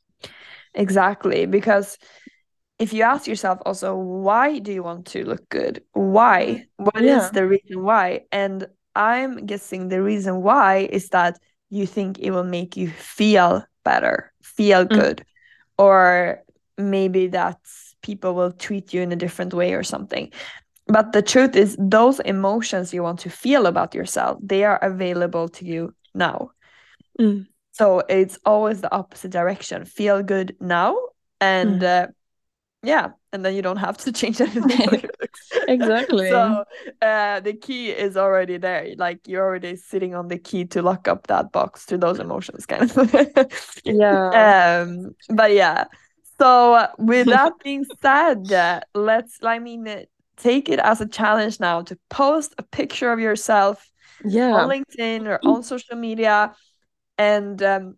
exactly 0.75 1.47
because 1.47 1.99
if 2.79 2.93
you 2.93 3.03
ask 3.03 3.27
yourself 3.27 3.59
also 3.65 3.97
why 3.97 4.59
do 4.59 4.73
you 4.73 4.83
want 4.83 5.07
to 5.07 5.25
look 5.25 5.49
good 5.49 5.83
why 5.93 6.67
What 6.77 7.03
yeah. 7.03 7.25
is 7.25 7.31
the 7.31 7.47
reason 7.47 7.83
why 7.83 8.27
and 8.31 8.67
i'm 8.95 9.47
guessing 9.47 9.89
the 9.89 10.03
reason 10.03 10.43
why 10.43 10.89
is 10.91 11.09
that 11.11 11.39
you 11.71 11.87
think 11.87 12.19
it 12.19 12.31
will 12.31 12.45
make 12.45 12.77
you 12.77 12.89
feel 12.89 13.65
better 13.85 14.33
feel 14.43 14.85
mm. 14.85 14.91
good 14.91 15.25
or 15.79 16.43
maybe 16.79 17.29
that 17.29 17.59
people 18.03 18.35
will 18.35 18.53
treat 18.53 18.95
you 18.95 19.03
in 19.03 19.13
a 19.13 19.17
different 19.17 19.53
way 19.55 19.75
or 19.75 19.83
something. 19.83 20.31
But 20.87 21.13
the 21.13 21.23
truth 21.23 21.57
is 21.57 21.77
those 21.79 22.21
emotions 22.21 22.95
you 22.95 23.03
want 23.03 23.19
to 23.21 23.31
feel 23.31 23.67
about 23.67 23.95
yourself 23.95 24.39
they 24.41 24.65
are 24.65 24.79
available 24.79 25.49
to 25.49 25.65
you 25.65 25.95
now. 26.15 26.51
Mm. 27.19 27.47
so 27.73 28.03
it's 28.09 28.39
always 28.45 28.83
the 28.83 28.93
opposite 28.93 29.31
direction. 29.31 29.85
Feel 29.85 30.23
good 30.23 30.57
now 30.61 30.97
and 31.41 31.81
mm. 31.81 32.05
uh, 32.05 32.07
yeah 32.83 33.09
and 33.33 33.45
then 33.45 33.55
you 33.55 33.63
don't 33.63 33.77
have 33.79 33.97
to 33.99 34.13
change 34.21 34.41
anything 34.41 35.03
exactly. 35.69 36.29
So 36.31 36.65
uh, 37.03 37.41
the 37.41 37.53
key 37.53 37.91
is 37.91 38.17
already 38.17 38.57
there. 38.57 38.95
Like 38.97 39.27
you're 39.27 39.45
already 39.45 39.77
sitting 39.77 40.15
on 40.15 40.29
the 40.29 40.39
key 40.39 40.65
to 40.67 40.83
lock 40.83 41.09
up 41.09 41.27
that 41.27 41.53
box 41.53 41.87
to 41.87 41.99
those 41.99 42.19
emotions 42.19 42.67
kind 42.67 42.91
of. 42.91 42.97
Yeah. 43.85 44.83
Um 44.83 45.15
but 45.31 45.53
yeah 45.53 45.85
so, 46.39 46.87
with 46.99 47.27
that 47.27 47.53
being 47.63 47.85
said, 48.03 48.83
let's, 48.95 49.39
I 49.43 49.59
mean, 49.59 50.07
take 50.37 50.69
it 50.69 50.79
as 50.79 51.01
a 51.01 51.07
challenge 51.07 51.61
now 51.61 51.83
to 51.83 51.99
post 52.11 52.55
a 52.59 52.63
picture 52.63 53.13
of 53.13 53.21
yourself 53.21 53.91
yeah. 54.25 54.53
on 54.53 54.69
LinkedIn 54.69 55.27
or 55.27 55.41
on 55.45 55.63
social 55.63 55.97
media 55.97 56.55
and 57.19 57.63
um, 57.63 57.97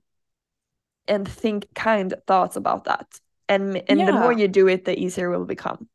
and 1.07 1.27
think 1.29 1.67
kind 1.75 2.15
thoughts 2.27 2.57
about 2.57 2.85
that. 2.85 3.07
And 3.49 3.83
and 3.89 3.99
yeah. 3.99 4.07
the 4.07 4.13
more 4.13 4.33
you 4.33 4.49
do 4.49 4.69
it, 4.69 4.85
the 4.85 4.99
easier 4.99 5.33
it 5.33 5.39
will 5.39 5.47
become. 5.47 5.89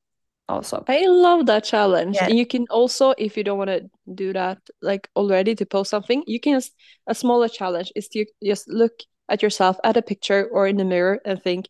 Also, 0.50 0.84
I 0.88 1.06
love 1.08 1.46
that 1.46 1.64
challenge. 1.64 2.16
Yeah. 2.16 2.26
And 2.26 2.38
you 2.38 2.46
can 2.46 2.66
also, 2.70 3.14
if 3.18 3.38
you 3.38 3.44
don't 3.46 3.58
want 3.58 3.70
to 3.70 3.90
do 4.14 4.34
that 4.34 4.60
like 4.82 5.10
already 5.16 5.56
to 5.56 5.66
post 5.66 5.90
something, 5.90 6.24
you 6.28 6.40
can 6.40 6.62
a 7.08 7.16
smaller 7.16 7.48
challenge 7.48 7.94
is 7.96 8.10
to 8.10 8.26
just 8.44 8.68
look 8.68 8.92
at 9.30 9.42
yourself 9.42 9.78
at 9.86 9.96
a 9.96 10.02
picture 10.02 10.50
or 10.52 10.68
in 10.68 10.76
the 10.76 10.84
mirror 10.84 11.20
and 11.24 11.42
think, 11.42 11.70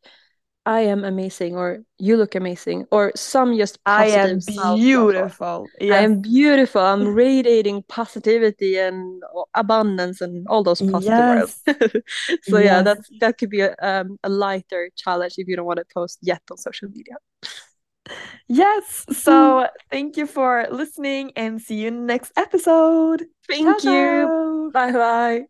I 0.65 0.81
am 0.81 1.03
amazing 1.03 1.55
or 1.55 1.83
you 1.97 2.15
look 2.15 2.35
amazing 2.35 2.85
or 2.91 3.11
some 3.15 3.57
just 3.57 3.79
I 3.85 4.07
am 4.07 4.39
beautiful. 4.39 5.67
Yes. 5.79 5.93
I 5.93 6.03
am 6.03 6.21
beautiful. 6.21 6.81
I'm 6.81 7.13
radiating 7.13 7.83
positivity 7.89 8.77
and 8.77 9.21
abundance 9.53 10.21
and 10.21 10.47
all 10.47 10.63
those 10.63 10.81
positive 10.81 11.03
yes. 11.05 11.61
words. 11.67 11.87
so 12.43 12.57
yes. 12.57 12.65
yeah, 12.65 12.81
that's 12.81 13.09
that 13.19 13.37
could 13.37 13.49
be 13.49 13.61
a, 13.61 13.75
um, 13.81 14.17
a 14.23 14.29
lighter 14.29 14.89
challenge 14.95 15.35
if 15.37 15.47
you 15.47 15.55
don't 15.55 15.65
want 15.65 15.79
to 15.79 15.85
post 15.93 16.19
yet 16.21 16.41
on 16.49 16.57
social 16.57 16.87
media. 16.89 17.15
Yes. 18.47 19.05
So 19.11 19.67
thank 19.91 20.17
you 20.17 20.27
for 20.27 20.67
listening 20.71 21.31
and 21.35 21.61
see 21.61 21.81
you 21.81 21.87
in 21.89 22.01
the 22.01 22.05
next 22.05 22.31
episode. 22.37 23.25
Thank 23.47 23.83
you. 23.83 24.71
Bye 24.73 24.91
bye. 24.91 25.43